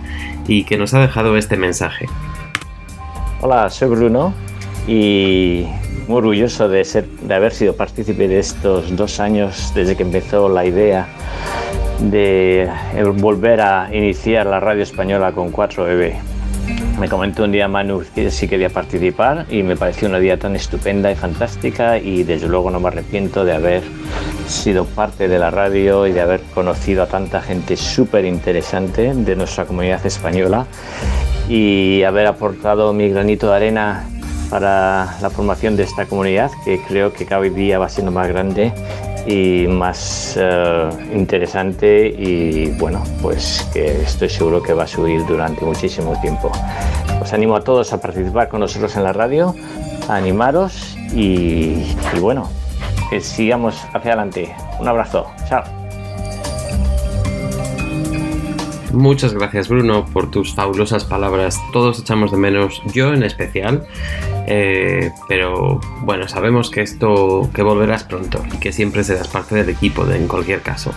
y 0.47 0.65
que 0.65 0.77
nos 0.77 0.93
ha 0.93 0.99
dejado 0.99 1.35
este 1.35 1.57
mensaje. 1.57 2.05
Hola, 3.41 3.71
soy 3.71 3.89
Bruno 3.89 4.33
y 4.87 5.65
muy 6.07 6.17
orgulloso 6.17 6.69
de, 6.69 6.85
ser, 6.85 7.07
de 7.07 7.33
haber 7.33 7.53
sido 7.53 7.75
partícipe 7.75 8.27
de 8.27 8.37
estos 8.37 8.95
dos 8.95 9.19
años 9.19 9.73
desde 9.73 9.97
que 9.97 10.03
empezó 10.03 10.47
la 10.47 10.63
idea 10.63 11.07
de 11.99 12.69
volver 13.15 13.61
a 13.61 13.89
iniciar 13.91 14.45
la 14.45 14.59
radio 14.59 14.83
española 14.83 15.31
con 15.31 15.51
4EB. 15.51 16.32
Me 16.99 17.09
comentó 17.09 17.43
un 17.43 17.51
día 17.51 17.67
Manu 17.67 18.03
que 18.13 18.29
sí 18.29 18.47
quería 18.47 18.69
participar 18.69 19.45
y 19.49 19.63
me 19.63 19.75
pareció 19.75 20.07
una 20.07 20.19
día 20.19 20.37
tan 20.37 20.55
estupenda 20.55 21.11
y 21.11 21.15
fantástica 21.15 21.97
y 21.97 22.23
desde 22.23 22.47
luego 22.47 22.69
no 22.69 22.79
me 22.79 22.87
arrepiento 22.87 23.43
de 23.43 23.53
haber 23.53 23.83
sido 24.47 24.85
parte 24.85 25.27
de 25.27 25.39
la 25.39 25.49
radio 25.49 26.07
y 26.07 26.11
de 26.11 26.21
haber 26.21 26.41
conocido 26.53 27.03
a 27.03 27.07
tanta 27.07 27.41
gente 27.41 27.75
súper 27.75 28.25
interesante 28.25 29.13
de 29.13 29.35
nuestra 29.35 29.65
comunidad 29.65 30.05
española 30.05 30.67
y 31.49 32.03
haber 32.03 32.27
aportado 32.27 32.93
mi 32.93 33.09
granito 33.09 33.49
de 33.49 33.55
arena 33.55 34.05
para 34.53 35.17
la 35.19 35.31
formación 35.31 35.75
de 35.75 35.81
esta 35.81 36.05
comunidad 36.05 36.51
que 36.63 36.79
creo 36.87 37.11
que 37.11 37.25
cada 37.25 37.41
día 37.41 37.79
va 37.79 37.89
siendo 37.89 38.11
más 38.11 38.27
grande 38.27 38.71
y 39.25 39.65
más 39.67 40.37
eh, 40.39 40.89
interesante 41.11 42.13
y 42.15 42.69
bueno, 42.77 43.01
pues 43.23 43.67
que 43.73 44.03
estoy 44.03 44.29
seguro 44.29 44.61
que 44.61 44.73
va 44.73 44.83
a 44.83 44.87
subir 44.87 45.25
durante 45.25 45.65
muchísimo 45.65 46.21
tiempo. 46.21 46.51
Os 47.19 47.33
animo 47.33 47.55
a 47.55 47.63
todos 47.63 47.93
a 47.93 47.99
participar 47.99 48.47
con 48.47 48.59
nosotros 48.59 48.95
en 48.95 49.05
la 49.05 49.11
radio, 49.11 49.55
a 50.07 50.17
animaros 50.17 50.95
y, 51.15 51.95
y 52.15 52.19
bueno, 52.21 52.47
que 53.09 53.21
sigamos 53.21 53.83
hacia 53.91 54.11
adelante. 54.11 54.55
Un 54.79 54.87
abrazo, 54.87 55.31
chao. 55.49 55.82
Muchas 58.93 59.33
gracias 59.33 59.69
Bruno 59.69 60.05
por 60.05 60.29
tus 60.29 60.53
fabulosas 60.53 61.03
palabras. 61.03 61.59
Todos 61.71 61.99
echamos 61.99 62.31
de 62.31 62.37
menos, 62.37 62.79
yo 62.93 63.11
en 63.11 63.23
especial. 63.23 63.87
Eh, 64.45 65.11
pero 65.27 65.81
bueno, 66.01 66.27
sabemos 66.27 66.69
que 66.69 66.81
esto, 66.81 67.49
que 67.55 67.63
volverás 67.63 68.03
pronto 68.03 68.43
y 68.53 68.57
que 68.57 68.71
siempre 68.71 69.03
serás 69.03 69.29
parte 69.29 69.55
del 69.55 69.69
equipo 69.69 70.07
en 70.09 70.27
cualquier 70.27 70.61
caso. 70.61 70.93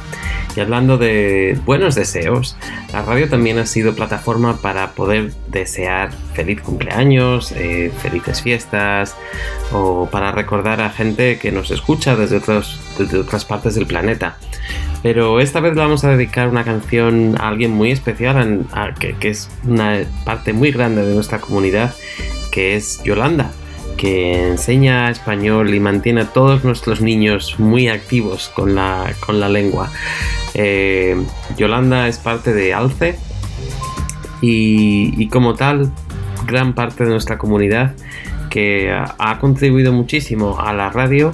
Y 0.55 0.61
hablando 0.61 0.99
de 0.99 1.59
buenos 1.65 1.95
deseos, 1.95 2.59
la 2.93 3.03
radio 3.03 3.31
también 3.31 3.59
ha 3.59 3.67
sido 3.67 3.95
plataforma 3.95 4.59
para 4.59 4.93
poder 4.93 5.33
desear 5.49 6.13
feliz 6.35 6.61
cumpleaños, 6.61 7.53
eh, 7.53 7.91
felices 8.03 8.43
fiestas 8.43 9.17
o 9.73 10.07
para 10.11 10.33
recordar 10.33 10.83
a 10.83 10.91
gente 10.91 11.39
que 11.39 11.51
nos 11.51 11.71
escucha 11.71 12.15
desde, 12.15 12.41
desde 12.99 13.19
otras 13.19 13.45
partes 13.45 13.75
del 13.75 13.87
planeta. 13.87 14.37
Pero 15.03 15.41
esta 15.41 15.61
vez 15.61 15.75
le 15.75 15.81
vamos 15.81 16.05
a 16.05 16.11
dedicar 16.11 16.49
una 16.49 16.65
canción 16.65 17.37
a 17.39 17.49
alguien 17.49 17.71
muy 17.73 17.93
especial, 17.93 18.67
que, 18.99 19.29
es 19.29 19.49
una 19.65 20.01
parte 20.25 20.53
muy 20.53 20.73
grande 20.73 21.07
de 21.07 21.15
nuestra 21.15 21.39
comunidad, 21.39 21.95
que 22.51 22.77
es 22.77 23.03
Yolanda 23.05 23.51
que 23.97 24.49
enseña 24.49 25.11
español 25.11 25.75
y 25.75 25.81
mantiene 25.81 26.21
a 26.21 26.27
todos 26.27 26.65
nuestros 26.65 27.01
niños 27.01 27.59
muy 27.59 27.89
activos 27.89 28.51
con 28.55 28.75
la, 28.75 29.15
con 29.25 29.41
la 29.41 29.49
lengua. 29.49 29.91
Eh, 30.55 31.17
Yolanda 31.57 32.09
es 32.09 32.19
parte 32.19 32.53
de 32.53 32.75
ALCE 32.75 33.19
y, 34.41 35.29
como 35.29 35.55
tal, 35.55 35.91
gran 36.47 36.75
parte 36.75 37.05
de 37.05 37.11
nuestra 37.11 37.39
comunidad 37.39 37.95
que 38.51 38.91
ha, 38.91 39.39
contribuido 39.39 39.93
muchísimo 39.93 40.59
a 40.61 40.73
la 40.73 40.91
radio 40.91 41.33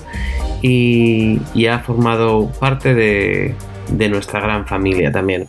y, 0.63 1.67
ha 1.67 1.81
formado 1.81 2.51
parte 2.59 2.95
de, 2.95 3.55
nuestra 4.09 4.41
gran 4.41 4.67
familia 4.67 5.13
también. 5.13 5.49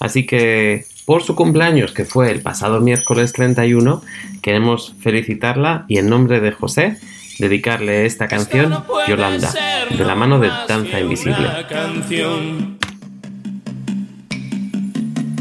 Así 0.00 0.26
que 0.26 0.86
por 1.04 1.22
su 1.22 1.36
cumpleaños, 1.36 1.92
que 1.92 2.04
fue 2.04 2.30
el 2.30 2.40
pasado 2.40 2.80
miércoles 2.80 3.32
31, 3.32 4.02
queremos 4.42 4.94
felicitarla 5.00 5.84
y 5.86 5.98
en 5.98 6.08
nombre 6.08 6.40
de 6.40 6.50
José 6.50 6.96
dedicarle 7.38 8.06
esta 8.06 8.26
canción, 8.26 8.84
Yolanda, 9.06 9.52
de 9.96 10.04
la 10.04 10.14
mano 10.14 10.38
de 10.38 10.48
Danza 10.68 10.98
Invisible. 10.98 11.48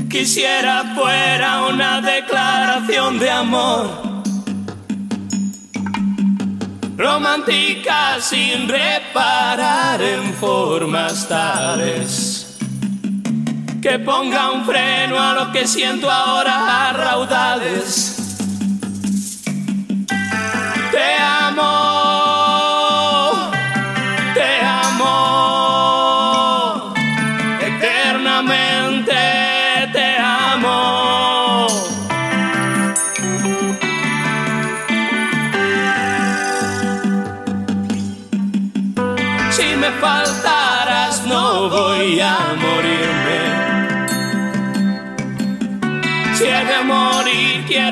Quisiera 0.09 0.93
fuera 0.95 1.67
una 1.67 2.01
declaración 2.01 3.19
de 3.19 3.32
amor 3.32 4.12
romántica 6.97 8.19
sin 8.19 8.67
reparar 8.69 10.01
en 10.01 10.33
formas 10.33 11.27
tales 11.27 12.43
que 13.83 13.99
ponga 13.99 14.51
un 14.51 14.65
freno 14.65 15.19
a 15.19 15.33
lo 15.33 15.51
que 15.51 15.67
siento 15.67 16.09
ahora 16.09 16.89
a 16.89 16.93
raudales. 16.93 18.15
Te 20.89 21.17
amo, 21.19 22.32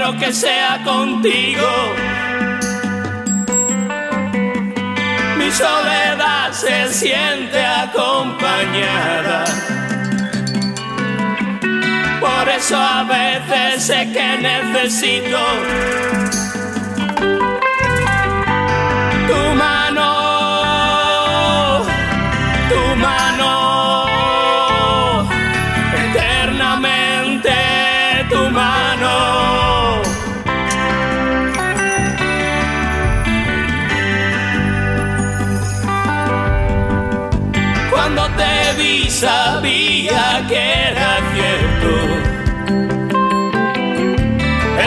quiero 0.01 0.17
que 0.17 0.33
sea 0.33 0.81
contigo. 0.83 1.69
Mi 5.37 5.51
soledad 5.51 6.51
se 6.51 6.91
siente 6.91 7.63
acompañada. 7.63 9.43
Por 12.19 12.49
eso 12.49 12.77
a 12.77 13.03
veces 13.03 13.83
sé 13.83 14.11
que 14.11 14.37
necesito 14.37 15.39
tu 19.27 19.55
mano. 19.55 20.30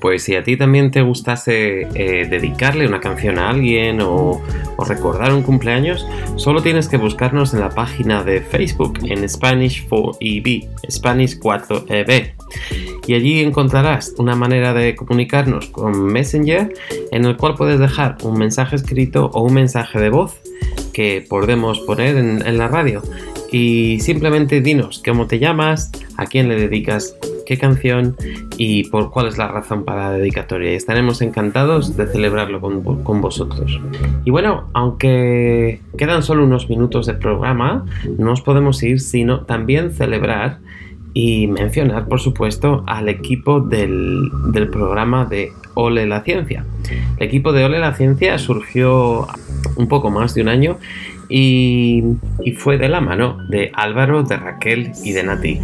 pues 0.00 0.22
si 0.24 0.34
a 0.34 0.42
ti 0.42 0.56
también 0.56 0.90
te 0.90 1.02
gustase 1.02 1.82
eh, 1.94 2.26
dedicarle 2.28 2.86
una 2.86 3.00
canción 3.00 3.38
a 3.38 3.50
alguien 3.50 4.00
o, 4.00 4.40
recordar 4.86 5.34
un 5.34 5.42
cumpleaños, 5.42 6.06
solo 6.36 6.62
tienes 6.62 6.88
que 6.88 6.96
buscarnos 6.96 7.52
en 7.52 7.60
la 7.60 7.68
página 7.68 8.24
de 8.24 8.40
Facebook 8.40 8.98
en 9.04 9.28
Spanish 9.28 9.86
4EB, 9.86 10.68
Spanish 10.90 11.38
4EB. 11.38 12.32
Y 13.06 13.14
allí 13.14 13.40
encontrarás 13.40 14.14
una 14.16 14.34
manera 14.34 14.72
de 14.72 14.96
comunicarnos 14.96 15.66
con 15.66 16.02
Messenger 16.02 16.72
en 17.12 17.24
el 17.26 17.36
cual 17.36 17.56
puedes 17.56 17.78
dejar 17.78 18.16
un 18.22 18.38
mensaje 18.38 18.76
escrito 18.76 19.30
o 19.34 19.42
un 19.42 19.52
mensaje 19.52 20.00
de 20.00 20.08
voz 20.08 20.40
que 20.94 21.26
podemos 21.28 21.80
poner 21.80 22.16
en, 22.16 22.46
en 22.46 22.56
la 22.56 22.68
radio. 22.68 23.02
Y 23.52 24.00
simplemente 24.00 24.62
dinos 24.62 25.02
cómo 25.04 25.26
te 25.26 25.38
llamas, 25.38 25.92
a 26.16 26.24
quién 26.24 26.48
le 26.48 26.56
dedicas 26.56 27.16
qué 27.50 27.58
canción 27.58 28.14
y 28.58 28.84
por 28.90 29.10
cuál 29.10 29.26
es 29.26 29.36
la 29.36 29.48
razón 29.48 29.84
para 29.84 30.04
la 30.04 30.12
dedicatoria. 30.12 30.70
Y 30.70 30.76
estaremos 30.76 31.20
encantados 31.20 31.96
de 31.96 32.06
celebrarlo 32.06 32.60
con, 32.60 33.02
con, 33.02 33.20
vosotros. 33.20 33.80
Y 34.24 34.30
bueno, 34.30 34.68
aunque 34.72 35.80
quedan 35.98 36.22
solo 36.22 36.44
unos 36.44 36.70
minutos 36.70 37.06
de 37.06 37.14
programa, 37.14 37.84
no 38.18 38.26
nos 38.26 38.40
podemos 38.40 38.80
ir 38.84 39.00
sino 39.00 39.40
también 39.40 39.90
celebrar 39.90 40.58
y 41.12 41.48
mencionar, 41.48 42.06
por 42.06 42.20
supuesto, 42.20 42.84
al 42.86 43.08
equipo 43.08 43.60
del, 43.60 44.30
del 44.52 44.68
programa 44.68 45.24
de 45.24 45.50
Ole 45.74 46.06
la 46.06 46.22
Ciencia. 46.22 46.64
El 47.16 47.26
equipo 47.26 47.52
de 47.52 47.64
Ole 47.64 47.80
la 47.80 47.94
Ciencia 47.94 48.38
surgió 48.38 49.26
un 49.74 49.88
poco 49.88 50.12
más 50.12 50.34
de 50.34 50.42
un 50.42 50.48
año 50.48 50.78
y, 51.28 52.04
y, 52.44 52.52
fue 52.52 52.78
de 52.78 52.88
la 52.88 53.00
mano 53.00 53.38
de 53.48 53.70
Álvaro, 53.74 54.22
de 54.22 54.36
Raquel 54.36 54.92
y 55.04 55.12
de 55.12 55.22
Nati, 55.22 55.60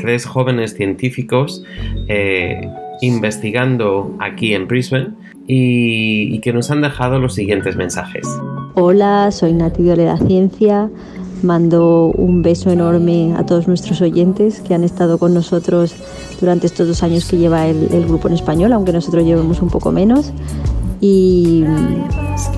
tres 0.00 0.26
jóvenes 0.26 0.74
científicos 0.74 1.62
eh, 2.08 2.68
investigando 3.00 4.16
aquí 4.18 4.54
en 4.54 4.66
Brisbane 4.66 5.10
y, 5.46 6.38
que 6.40 6.52
nos 6.52 6.70
han 6.70 6.80
dejado 6.80 7.18
los 7.18 7.34
siguientes 7.34 7.76
mensajes. 7.76 8.26
Hola, 8.74 9.30
soy 9.32 9.52
Nati 9.52 9.82
de 9.82 9.96
la 9.96 10.16
Ciencia. 10.18 10.88
Mando 11.42 12.12
un 12.14 12.42
beso 12.42 12.70
enorme 12.70 13.34
a 13.36 13.46
todos 13.46 13.66
nuestros 13.66 14.00
oyentes 14.02 14.60
que 14.60 14.74
han 14.74 14.84
estado 14.84 15.18
con 15.18 15.32
nosotros 15.32 15.94
durante 16.38 16.66
estos 16.66 16.86
dos 16.86 17.02
años 17.02 17.28
que 17.28 17.38
lleva 17.38 17.66
el, 17.66 17.88
el 17.92 18.04
grupo 18.04 18.28
en 18.28 18.34
español, 18.34 18.72
aunque 18.74 18.92
nosotros 18.92 19.24
llevemos 19.24 19.62
un 19.62 19.70
poco 19.70 19.90
menos. 19.90 20.32
Y, 21.00 21.64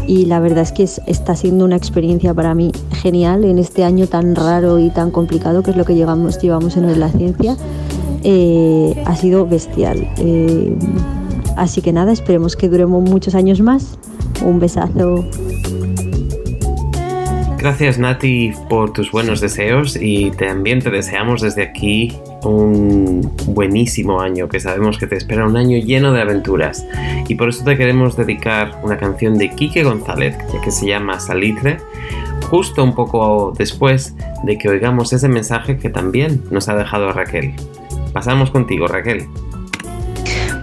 y, 0.07 0.25
la 0.27 0.41
verdad 0.41 0.63
es 0.63 0.73
que 0.73 0.83
es, 0.83 1.01
está 1.07 1.37
siendo 1.37 1.65
una 1.65 1.77
experiencia 1.77 2.35
para 2.35 2.55
mí 2.55 2.73
genial 2.91 3.45
en 3.45 3.59
este 3.59 3.85
año 3.85 4.09
tan 4.09 4.35
raro 4.35 4.81
y 4.81 4.91
tan 4.91 5.13
complicado 5.13 5.63
que 5.63 5.71
es 5.71 5.77
lo 5.77 5.85
que 5.85 5.95
llevamos, 5.95 6.41
llevamos 6.41 6.77
en 6.77 6.99
la 6.99 7.09
ciencia. 7.09 7.57
Eh, 8.25 9.01
ha 9.07 9.17
sido 9.17 9.47
bestial. 9.47 10.09
Eh, 10.19 10.77
así 11.57 11.83
que 11.83 11.93
nada, 11.93 12.13
esperemos 12.13 12.57
que 12.57 12.69
duremos 12.69 13.03
muchos 13.03 13.35
años 13.35 13.61
más. 13.61 13.99
Un 14.45 14.59
besazo. 14.59 15.25
Gracias 17.63 17.97
Nati 17.97 18.53
por 18.69 18.93
tus 18.93 19.13
buenos 19.13 19.41
deseos 19.41 19.95
y 19.95 20.33
también 20.33 20.81
te 20.81 20.91
deseamos 20.91 21.43
desde 21.43 21.63
aquí 21.63 22.13
un 22.43 23.21
buenísimo 23.47 24.21
año, 24.21 24.49
que 24.49 24.59
sabemos 24.59 24.99
que 24.99 25.07
te 25.07 25.15
espera 25.15 25.47
un 25.47 25.57
año 25.57 25.79
lleno 25.79 26.13
de 26.13 26.23
aventuras. 26.23 26.85
Y 27.29 27.37
por 27.37 27.51
eso 27.51 27.63
te 27.63 27.77
queremos 27.77 28.17
dedicar 28.17 28.81
una 28.83 28.99
canción 28.99 29.39
de 29.39 29.51
Quique 29.51 29.85
González, 29.85 30.37
que 30.65 30.73
se 30.73 30.89
llama 30.89 31.21
Salitre, 31.21 31.79
justo 32.51 32.83
un 32.83 32.97
poco 32.97 33.55
después 33.57 34.17
de 34.43 34.59
que 34.59 34.69
oigamos 34.69 35.13
ese 35.13 35.29
mensaje 35.29 35.79
que 35.79 35.89
también 35.89 36.43
nos 36.51 36.69
ha 36.69 36.75
dejado 36.75 37.13
Raquel. 37.13 37.55
Pasamos 38.13 38.51
contigo, 38.51 38.89
Raquel. 38.89 39.29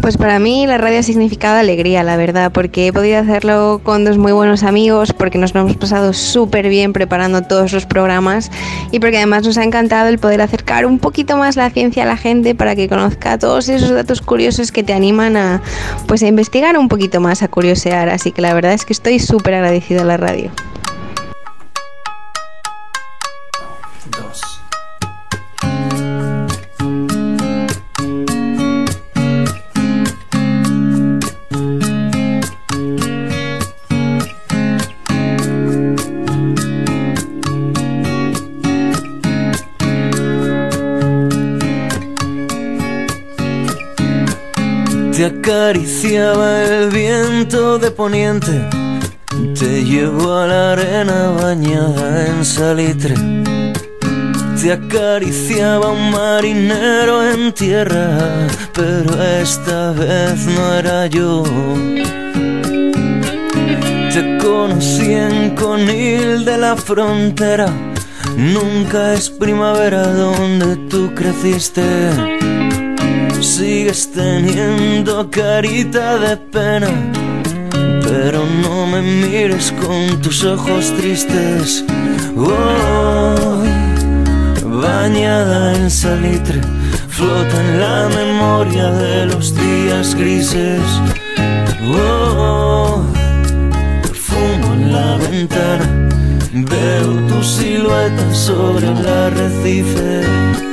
Pues 0.02 0.16
para 0.16 0.40
mí 0.40 0.66
la 0.66 0.78
radio 0.78 1.00
ha 1.00 1.04
significado 1.04 1.58
alegría, 1.58 2.04
la 2.04 2.16
verdad, 2.16 2.52
porque 2.54 2.88
he 2.88 2.94
podido 2.94 3.20
hacerlo 3.20 3.82
con 3.84 4.06
dos 4.06 4.18
muy 4.18 4.32
buenos 4.32 4.64
amigos, 4.64 5.12
porque 5.12 5.38
nos 5.38 5.54
hemos 5.54 5.76
pasado 5.76 6.14
súper 6.14 6.70
bien 6.70 6.94
preparando 6.94 7.42
todos 7.42 7.74
los 7.74 7.86
programas 7.86 8.50
y 8.92 9.00
porque 9.00 9.18
además 9.18 9.44
nos 9.44 9.58
ha 9.58 9.64
encantado 9.64 10.08
el 10.08 10.18
poder 10.18 10.42
acercar 10.42 10.86
un 10.86 11.00
poquito 11.00 11.36
más 11.36 11.58
la 11.58 11.70
ciencia 11.70 12.04
a 12.04 12.06
la 12.06 12.16
gente 12.16 12.56
para 12.56 12.76
que 12.76 12.88
conozca 12.88 13.38
todos 13.38 13.68
esos 13.68 13.90
datos 13.90 14.22
curiosos 14.22 14.72
que 14.72 14.84
te 14.84 14.94
animan 14.94 15.36
a, 15.36 15.62
pues, 16.08 16.24
a 16.24 16.28
investigar 16.28 16.78
un 16.78 16.88
poquito 16.88 17.20
más, 17.20 17.44
a 17.44 17.50
curiosear. 17.50 18.10
Así 18.10 18.32
que 18.32 18.42
la 18.42 18.54
verdad 18.54 18.74
es 18.74 18.86
que 18.86 18.94
estoy 18.94 19.20
súper 19.20 19.56
agradecido 19.56 20.02
a 20.02 20.06
la 20.06 20.18
radio. 20.18 20.50
Acariciaba 45.50 46.64
el 46.64 46.90
viento 46.92 47.80
de 47.80 47.90
poniente, 47.90 48.70
te 49.60 49.84
llevó 49.84 50.38
a 50.38 50.46
la 50.46 50.74
arena 50.74 51.32
bañada 51.42 52.28
en 52.28 52.46
salitre, 52.46 53.16
te 54.62 54.72
acariciaba 54.72 55.90
un 55.90 56.12
marinero 56.12 57.28
en 57.32 57.52
tierra, 57.54 58.48
pero 58.76 59.24
esta 59.24 59.92
vez 59.94 60.46
no 60.46 60.76
era 60.76 61.08
yo. 61.08 61.44
Te 64.14 64.38
conocí 64.38 65.14
en 65.14 65.56
Conil 65.56 66.46
de 66.46 66.58
la 66.60 66.76
frontera, 66.76 67.74
nunca 68.38 69.16
es 69.16 69.32
primavera 69.32 70.14
donde 70.14 70.76
tú 70.90 71.12
creciste. 71.16 72.69
Sigues 73.50 74.12
teniendo 74.12 75.28
carita 75.32 76.20
de 76.20 76.38
pena, 76.38 76.88
pero 78.04 78.46
no 78.46 78.86
me 78.86 79.02
mires 79.02 79.74
con 79.84 80.22
tus 80.22 80.46
ojos 80.46 80.94
tristes. 80.98 81.84
Oh, 82.38 83.64
bañada 84.64 85.76
en 85.76 85.90
salitre, 85.90 86.62
flota 87.10 87.60
en 87.60 87.80
la 87.80 88.10
memoria 88.16 88.92
de 88.92 89.26
los 89.26 89.56
días 89.56 90.14
grises. 90.14 90.84
Oh, 91.92 93.04
fumo 94.14 94.74
en 94.76 94.94
la 94.94 95.18
ventana, 95.18 96.10
veo 96.54 97.28
tu 97.28 97.44
silueta 97.44 98.34
sobre 98.34 98.88
el 98.88 99.08
arrecife. 99.08 100.69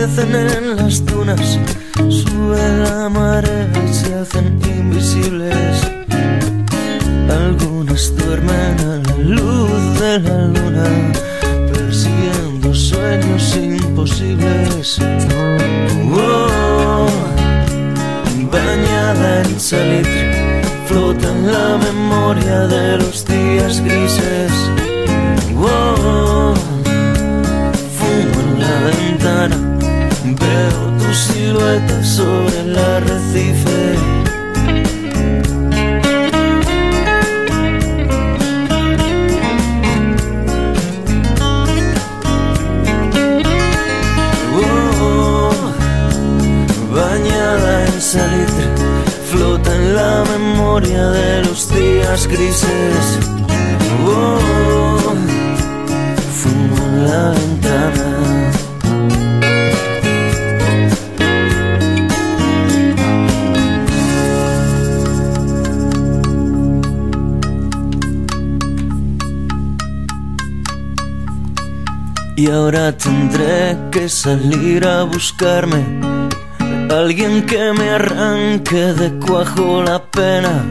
Crecen 0.00 0.34
en 0.34 0.76
las 0.76 1.04
dunas, 1.04 1.58
sube 2.08 2.58
la 2.78 3.10
marea 3.10 3.68
y 3.84 3.92
se 3.92 4.14
hacen 4.14 4.58
invisibles. 4.64 5.76
Algunas 7.28 8.16
duermen 8.16 8.80
a 8.80 8.96
la 9.06 9.16
luz 9.18 10.00
de 10.00 10.20
la 10.20 10.46
luna, 10.46 10.86
persiguiendo 11.70 12.74
sueños 12.74 13.56
imposibles. 13.56 14.98
Oh, 16.14 17.06
bañada 18.50 19.42
en 19.42 19.60
salitre, 19.60 20.62
flota 20.86 21.28
en 21.30 21.52
la 21.52 21.76
memoria 21.76 22.60
de 22.68 22.96
los 22.96 23.26
días 23.26 23.82
grises. 23.84 24.79
Tu 31.10 31.16
silueta 31.16 32.04
sobre 32.04 32.60
el 32.60 32.78
arrecife. 32.78 33.96
Oh, 44.62 45.50
bañada 46.94 47.86
en 47.86 48.00
salitre, 48.00 48.66
flota 49.30 49.74
en 49.74 49.96
la 49.96 50.24
memoria 50.32 51.10
de 51.10 51.44
los 51.44 51.68
días 51.74 52.26
grises. 52.28 53.18
Oh, 54.06 54.38
fumo 56.40 56.80
Y 72.50 72.52
ahora 72.52 72.90
tendré 72.90 73.78
que 73.92 74.08
salir 74.08 74.84
a 74.84 75.04
buscarme 75.04 75.84
alguien 76.90 77.46
que 77.46 77.72
me 77.72 77.90
arranque 77.90 78.92
de 79.00 79.08
cuajo 79.24 79.84
la 79.84 80.02
pena. 80.02 80.64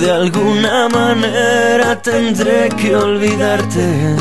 De 0.00 0.10
alguna 0.10 0.88
manera 0.88 2.02
tendré 2.02 2.70
que 2.70 2.96
olvidarte, 2.96 4.16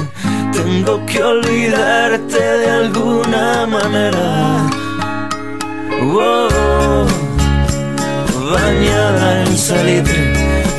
tengo 0.53 1.03
que 1.07 1.23
olvidarte 1.23 2.39
de 2.39 2.69
alguna 2.69 3.65
manera. 3.65 4.69
Oh, 6.03 7.07
bañada 8.51 9.41
en 9.41 9.57
salitre, 9.57 10.33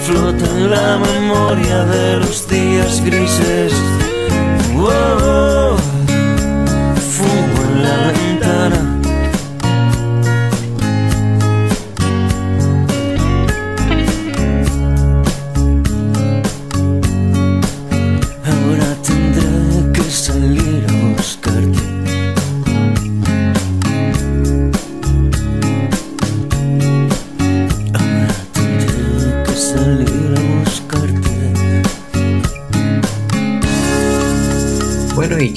flota 0.06 0.46
en 0.56 0.70
la 0.70 0.98
memoria 0.98 1.84
de 1.86 2.16
los 2.18 2.46
días 2.46 3.02
grises. 3.04 3.72
Oh, 4.82 5.79
love 7.82 8.29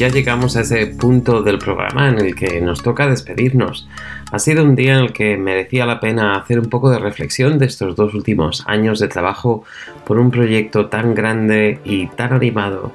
ya 0.04 0.10
llegamos 0.10 0.58
a 0.58 0.62
ese 0.62 0.86
punto 0.88 1.44
del 1.44 1.60
programa 1.60 2.10
en 2.10 2.20
el 2.20 2.36
que 2.36 2.60
nos 2.60 2.84
toca 2.84 3.08
despedirnos. 3.08 3.88
Ha 4.34 4.40
sido 4.40 4.66
un 4.66 4.76
día 4.76 4.98
en 4.98 5.06
el 5.06 5.14
que 5.14 5.38
merecía 5.38 5.86
la 5.86 6.02
pena 6.02 6.36
hacer 6.36 6.60
un 6.60 6.66
poco 6.66 6.90
de 6.90 7.00
reflexión 7.00 7.58
de 7.58 7.68
estos 7.68 7.96
dos 7.96 8.14
últimos 8.14 8.66
años 8.68 9.00
de 9.00 9.08
trabajo 9.08 9.64
por 10.06 10.20
un 10.20 10.30
proyecto 10.30 10.88
tan 10.88 11.16
grande 11.16 11.80
y 11.86 12.08
tan 12.08 12.34
animado, 12.34 12.92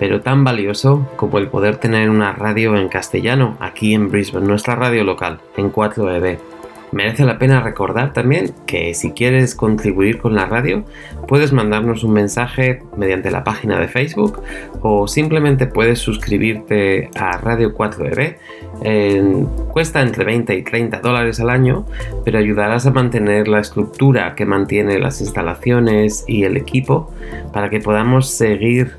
pero 0.00 0.22
tan 0.22 0.44
valioso 0.44 1.06
como 1.16 1.36
el 1.36 1.48
poder 1.48 1.76
tener 1.76 2.08
una 2.08 2.32
radio 2.32 2.74
en 2.74 2.88
castellano 2.88 3.58
aquí 3.60 3.92
en 3.92 4.10
Brisbane, 4.10 4.46
nuestra 4.46 4.76
radio 4.76 5.04
local, 5.04 5.40
en 5.58 5.70
4EB. 5.70 6.55
Merece 6.92 7.24
la 7.24 7.38
pena 7.38 7.60
recordar 7.60 8.12
también 8.12 8.52
que 8.66 8.94
si 8.94 9.10
quieres 9.10 9.54
contribuir 9.54 10.18
con 10.18 10.34
la 10.34 10.46
radio, 10.46 10.84
puedes 11.26 11.52
mandarnos 11.52 12.04
un 12.04 12.12
mensaje 12.12 12.80
mediante 12.96 13.30
la 13.30 13.42
página 13.42 13.78
de 13.80 13.88
Facebook 13.88 14.40
o 14.82 15.08
simplemente 15.08 15.66
puedes 15.66 15.98
suscribirte 15.98 17.10
a 17.16 17.38
Radio 17.38 17.74
4EB. 17.74 18.36
Eh, 18.82 19.46
cuesta 19.72 20.00
entre 20.00 20.24
20 20.24 20.54
y 20.54 20.62
30 20.62 21.00
dólares 21.00 21.40
al 21.40 21.50
año, 21.50 21.86
pero 22.24 22.38
ayudarás 22.38 22.86
a 22.86 22.92
mantener 22.92 23.48
la 23.48 23.60
estructura 23.60 24.34
que 24.34 24.46
mantiene 24.46 24.98
las 24.98 25.20
instalaciones 25.20 26.24
y 26.28 26.44
el 26.44 26.56
equipo 26.56 27.12
para 27.52 27.68
que 27.68 27.80
podamos 27.80 28.30
seguir 28.30 28.92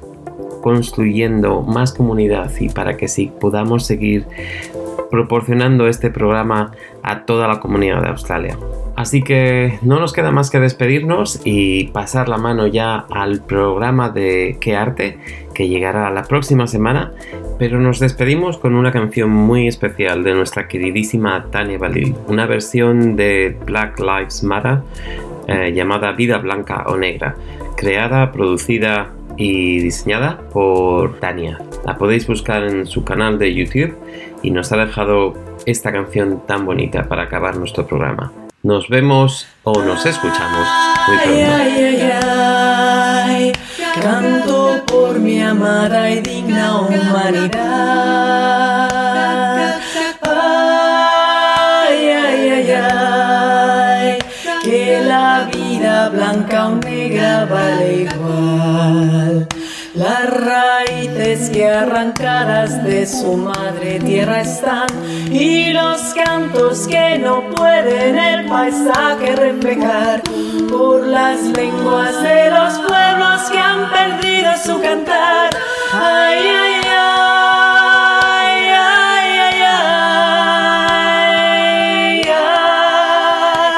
construyendo 0.62 1.62
más 1.62 1.94
comunidad 1.94 2.52
y 2.60 2.68
para 2.68 2.98
que 2.98 3.08
sí 3.08 3.32
podamos 3.40 3.86
seguir 3.86 4.26
proporcionando 5.10 5.88
este 5.88 6.10
programa 6.10 6.72
a 7.08 7.26
toda 7.26 7.47
la 7.47 7.60
comunidad 7.60 8.01
de 8.01 8.10
Australia. 8.10 8.58
Así 8.95 9.22
que 9.22 9.80
no 9.82 9.99
nos 9.99 10.12
queda 10.12 10.32
más 10.32 10.49
que 10.49 10.60
despedirnos 10.60 11.39
y 11.45 11.86
pasar 11.88 12.28
la 12.28 12.38
mano 12.38 12.68
ya 12.68 13.05
al 13.12 13.41
programa 13.41 14.10
de 14.10 14.58
Qué 14.60 14.76
Arte, 14.76 15.20
que 15.53 15.70
llegará 15.70 16.10
la 16.10 16.24
próxima 16.24 16.68
semana, 16.68 17.14
pero 17.60 17.80
nos 17.80 17.99
despedimos 17.99 18.58
con 18.58 18.76
una 18.76 18.91
canción 18.91 19.30
muy 19.30 19.68
especial 19.68 20.24
de 20.24 20.34
nuestra 20.34 20.68
queridísima 20.68 21.45
Tania 21.51 21.78
Balil, 21.78 22.16
una 22.28 22.45
versión 22.45 23.16
de 23.16 23.55
Black 23.66 23.99
Lives 23.99 24.43
Matter 24.43 24.80
eh, 25.47 25.72
llamada 25.74 26.12
Vida 26.12 26.39
Blanca 26.39 26.84
o 26.88 26.97
Negra, 26.97 27.36
creada, 27.78 28.32
producida 28.32 29.12
y 29.38 29.80
diseñada 29.80 30.39
por 30.51 31.20
Tania. 31.20 31.60
La 31.86 31.97
podéis 31.97 32.28
buscar 32.28 32.64
en 32.64 32.86
su 32.86 33.03
canal 33.03 33.39
de 33.39 33.53
YouTube 33.53 33.95
y 34.41 34.51
nos 34.51 34.72
ha 34.72 34.78
dejado 34.78 35.34
esta 35.68 35.91
canción 35.91 36.43
tan 36.47 36.65
bonita 36.65 37.03
para 37.09 37.24
acabar 37.24 37.57
nuestro 37.57 37.86
programa. 37.86 38.32
Nos 38.63 38.88
vemos 38.88 39.47
o 39.63 39.84
nos 39.84 40.05
escuchamos 40.05 40.65
muy 41.07 41.18
pronto. 41.18 41.41
ay, 41.55 41.84
ay, 41.84 42.11
ay, 42.24 43.51
canto 44.01 44.82
por 44.88 45.20
mi 45.20 45.41
amada 45.41 46.09
y 46.09 46.22
digna 46.22 46.80
humanidad. 46.80 47.57
Ay, 50.22 52.09
ay, 52.11 52.49
ay, 52.49 52.72
ay, 52.72 54.20
que 54.63 55.01
la 55.05 55.49
vida 55.53 56.07
blanca 56.09 56.68
o 56.68 56.76
negra 56.76 57.45
vale 57.45 58.07
arrancadas 61.88 62.84
de 62.84 63.06
su 63.06 63.38
madre 63.38 64.00
tierra 64.00 64.42
están 64.42 64.88
y 65.32 65.72
los 65.72 66.14
cantos 66.14 66.86
que 66.88 67.18
no 67.18 67.50
pueden 67.56 68.18
el 68.18 68.46
paisaje 68.48 69.36
reflejar 69.36 70.22
por 70.70 71.08
las 71.08 71.42
lenguas 71.44 72.22
de 72.22 72.50
los 72.52 72.74
pueblos 72.80 73.42
que 73.52 73.58
han 73.58 73.90
perdido 73.90 74.52
su 74.66 74.82
cantar. 74.82 75.50
Ay, 75.94 76.40
ay, 76.46 76.82
ay, 76.90 78.70
ay, 78.76 79.40
ay, 79.40 79.92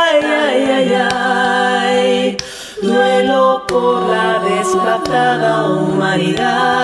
ay, 0.10 0.26
ay, 0.26 0.72
ay, 0.72 0.94
ay. 1.12 2.38
Duelo 2.82 3.66
por 3.68 4.02
la 4.02 4.40
desplazada 4.40 5.70
humanidad. 5.70 6.79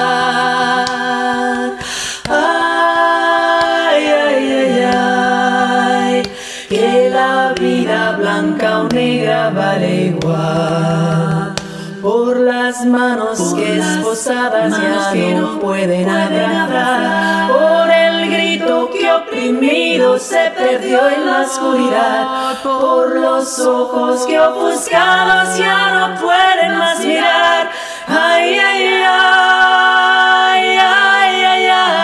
Las 12.86 12.92
manos 12.92 13.54
que 13.56 13.78
esposadas 13.78 14.72
ya 14.72 15.36
no 15.36 15.60
pueden 15.60 16.08
abrazar, 16.10 17.52
por 17.52 17.90
el 17.90 18.30
grito 18.30 18.90
que 18.92 19.12
oprimido 19.12 20.20
se 20.20 20.52
perdió 20.56 21.10
en 21.10 21.26
la 21.26 21.42
oscuridad, 21.42 22.58
por 22.64 23.16
los 23.16 23.60
ojos 23.60 24.26
que 24.26 24.40
ofuscados 24.40 25.58
ya 25.58 25.92
no 25.92 26.22
pueden 26.22 26.78
más 26.78 27.00
mirar. 27.00 27.72
Ay, 28.08 28.60
ay, 28.60 29.04
ay, 29.08 30.78
ay, 30.78 31.36
ay, 31.42 31.66
ay, 31.66 31.96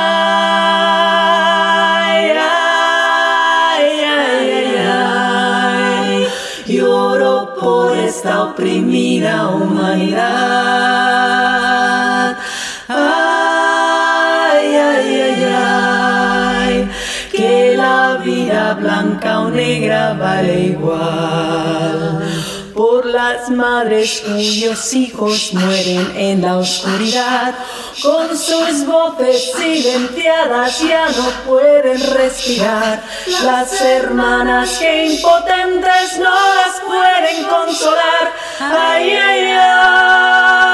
ay, 2.40 4.02
ay, 4.10 4.36
ay, 4.40 4.76
ay. 6.08 6.28
Lloro 6.66 7.54
por 7.60 7.98
esta 7.98 8.44
oprimida 8.44 9.48
humanidad. 9.50 10.41
Por 22.76 23.06
las 23.06 23.50
madres 23.50 24.24
cuyos 24.26 24.94
hijos 24.94 25.54
mueren 25.54 26.14
en 26.16 26.42
la 26.42 26.58
oscuridad, 26.58 27.54
con 28.02 28.38
sus 28.38 28.86
voces 28.86 29.52
silenciadas 29.56 30.80
ya 30.82 31.10
no 31.10 31.30
pueden 31.46 32.00
respirar. 32.14 33.04
Las 33.44 33.80
hermanas 33.82 34.78
que 34.80 35.06
impotentes 35.14 36.18
no 36.18 36.30
las 36.30 36.82
pueden 36.82 37.44
consolar. 37.44 38.34
Ay, 38.60 39.12
ay, 39.12 39.52
ay, 39.52 40.71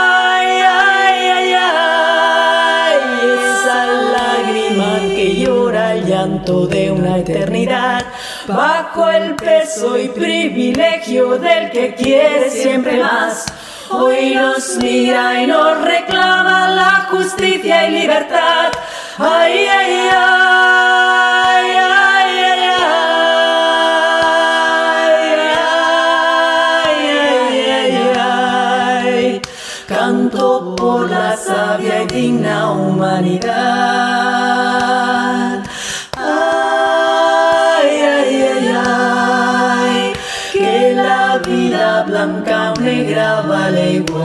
bajo 8.88 9.10
el 9.10 9.36
peso 9.36 9.98
y 9.98 10.08
privilegio 10.10 11.38
del 11.38 11.72
que 11.72 11.94
quiere 11.96 12.50
siempre 12.50 13.02
más. 13.04 13.46
Hoy 13.90 14.36
nos 14.36 14.78
mira 14.78 15.42
y 15.42 15.48
nos 15.48 15.82
reclama 15.82 16.70
la 16.70 17.08
justicia 17.10 17.88
y 17.88 18.02
libertad. 18.02 18.72
Ay, 19.18 19.66
ay, 19.68 20.10
ay, 20.14 21.72
ay, 21.76 21.78
ay, 21.80 22.32
ay, 26.86 27.10
ay, 27.50 27.62
ay, 27.72 28.12
ay. 28.20 29.42
Canto 29.88 30.76
por 30.76 31.10
la 31.10 31.36
sabia 31.36 32.04
y 32.04 32.08
digna 32.08 32.72
humanidad. 32.72 33.67
Negra 43.08 43.42
vale 43.42 44.17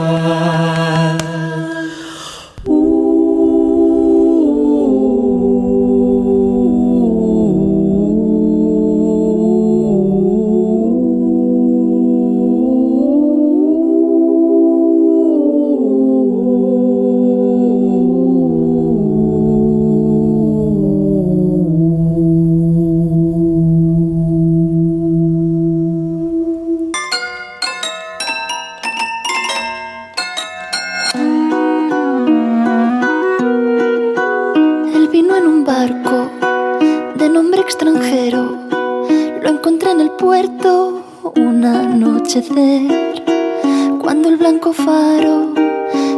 Cuando 44.01 44.29
el 44.29 44.37
blanco 44.37 44.73
faro 44.73 45.53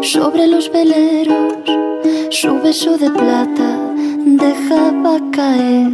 sobre 0.02 0.48
los 0.48 0.72
veleros 0.72 1.56
su 2.32 2.60
beso 2.62 2.98
de 2.98 3.12
plata 3.12 3.80
dejaba 4.26 5.20
caer. 5.32 5.92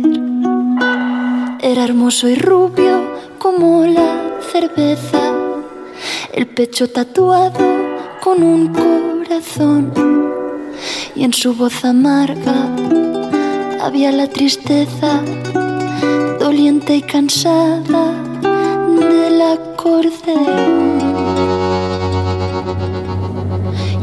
Era 1.59 1.83
hermoso 1.83 2.29
y 2.29 2.35
rubio 2.35 3.11
como 3.39 3.85
la 3.85 4.39
cerveza. 4.51 5.19
El 6.33 6.47
pecho 6.47 6.89
tatuado 6.89 7.59
con 8.23 8.41
un 8.41 8.69
corazón 8.69 9.91
y 11.13 11.25
en 11.25 11.33
su 11.33 11.53
voz 11.53 11.83
amarga 11.83 12.55
había 13.81 14.11
la 14.11 14.27
tristeza 14.27 15.21
doliente 16.39 16.95
y 16.95 17.01
cansada 17.01 18.30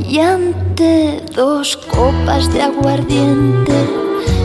Y 0.08 0.20
ante 0.20 1.24
dos 1.34 1.76
copas 1.76 2.52
de 2.52 2.62
aguardiente 2.62 3.72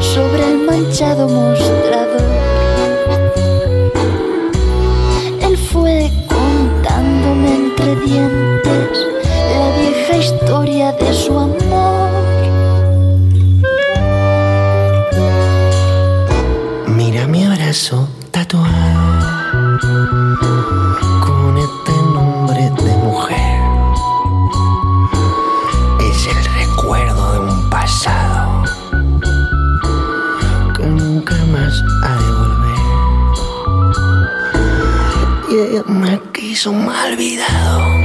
sobre 0.01 0.51
el 0.51 0.57
manchado 0.65 1.27
mostrador, 1.29 2.21
él 5.41 5.55
fue 5.57 6.11
contándome 6.27 7.55
entre 7.55 7.95
dientes 7.97 9.07
la 9.51 9.77
vieja 9.77 10.17
historia 10.17 10.91
de 10.93 11.13
su 11.13 11.37
amor. 11.37 11.62
Me 36.63 36.69
quiso 36.69 36.71
mal 36.71 37.11
olvidado. 37.11 38.02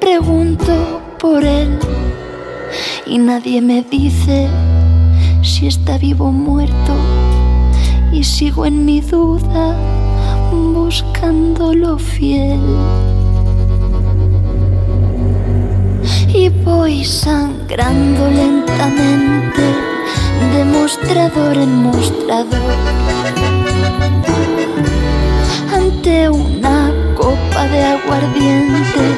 Pregunto 0.00 1.00
por 1.18 1.44
él. 1.44 1.78
Y 3.06 3.18
nadie 3.18 3.60
me 3.60 3.82
dice 3.82 4.48
si 5.42 5.66
está 5.66 5.98
vivo 5.98 6.26
o 6.26 6.32
muerto. 6.32 6.94
Y 8.12 8.24
sigo 8.24 8.66
en 8.66 8.84
mi 8.84 9.00
duda 9.00 9.76
buscándolo 10.50 11.98
fiel. 11.98 12.60
Y 16.34 16.48
voy 16.48 17.04
sangrando 17.04 18.30
lentamente 18.30 19.62
de 20.52 20.64
mostrador 20.64 21.56
en 21.56 21.82
mostrador 21.82 22.76
ante 26.06 26.28
una 26.28 26.92
copa 27.16 27.66
de 27.68 27.82
aguardiente 27.82 29.16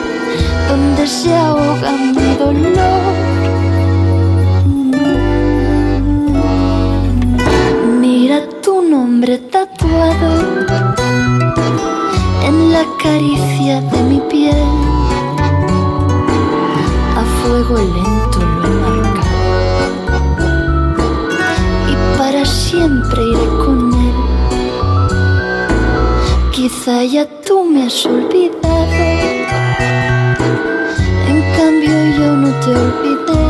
donde 0.68 1.06
se 1.06 1.36
ahoga 1.36 1.92
mi 1.92 2.34
dolor 2.36 3.12
Mira 8.00 8.40
tu 8.62 8.80
nombre 8.80 9.36
tatuado 9.36 10.30
en 12.46 12.72
la 12.72 12.86
caricia 13.02 13.82
de 13.82 14.02
mi 14.04 14.20
piel. 14.30 14.56
A 17.16 17.22
fuego 17.42 17.76
lento 17.76 18.38
lo 18.62 18.70
he 18.88 18.92
y 21.92 21.94
para 22.16 22.42
siempre 22.46 23.22
iré 23.22 23.46
con 23.64 23.92
él. 23.92 24.07
Quizá 26.68 27.02
ya 27.02 27.24
tú 27.46 27.64
me 27.64 27.84
has 27.84 28.04
olvidado, 28.04 28.92
en 31.26 31.40
cambio 31.56 31.94
yo 32.18 32.36
no 32.36 32.50
te 32.60 32.70
olvidé 32.84 33.40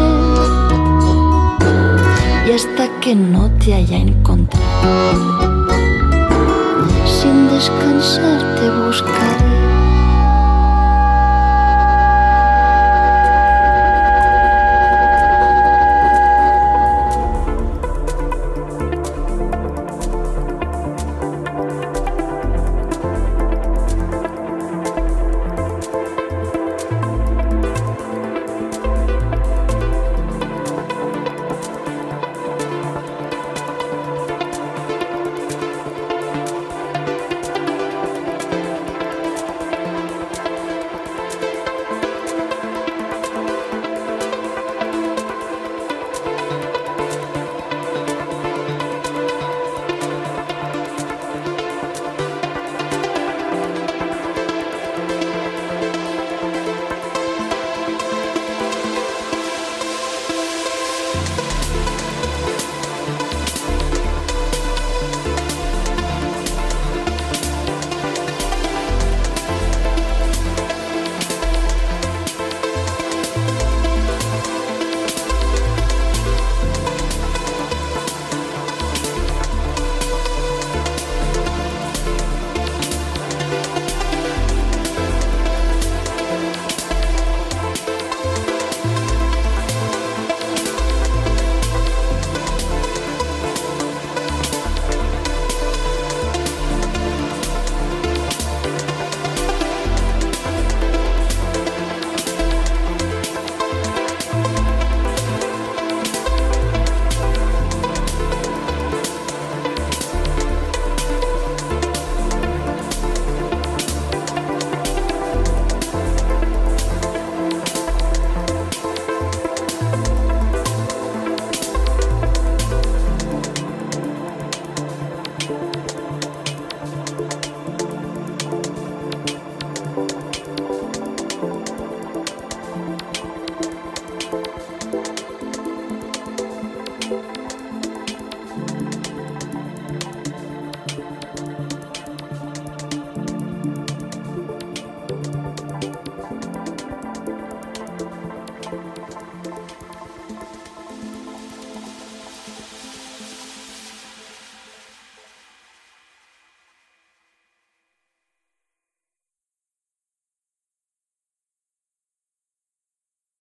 y 2.46 2.52
hasta 2.52 2.88
que 3.00 3.16
no 3.16 3.50
te 3.58 3.74
haya 3.74 3.96
encontrado, 3.96 5.74
sin 7.06 7.48
descansar 7.48 8.54
te 8.54 8.70
buscaré. 8.86 9.57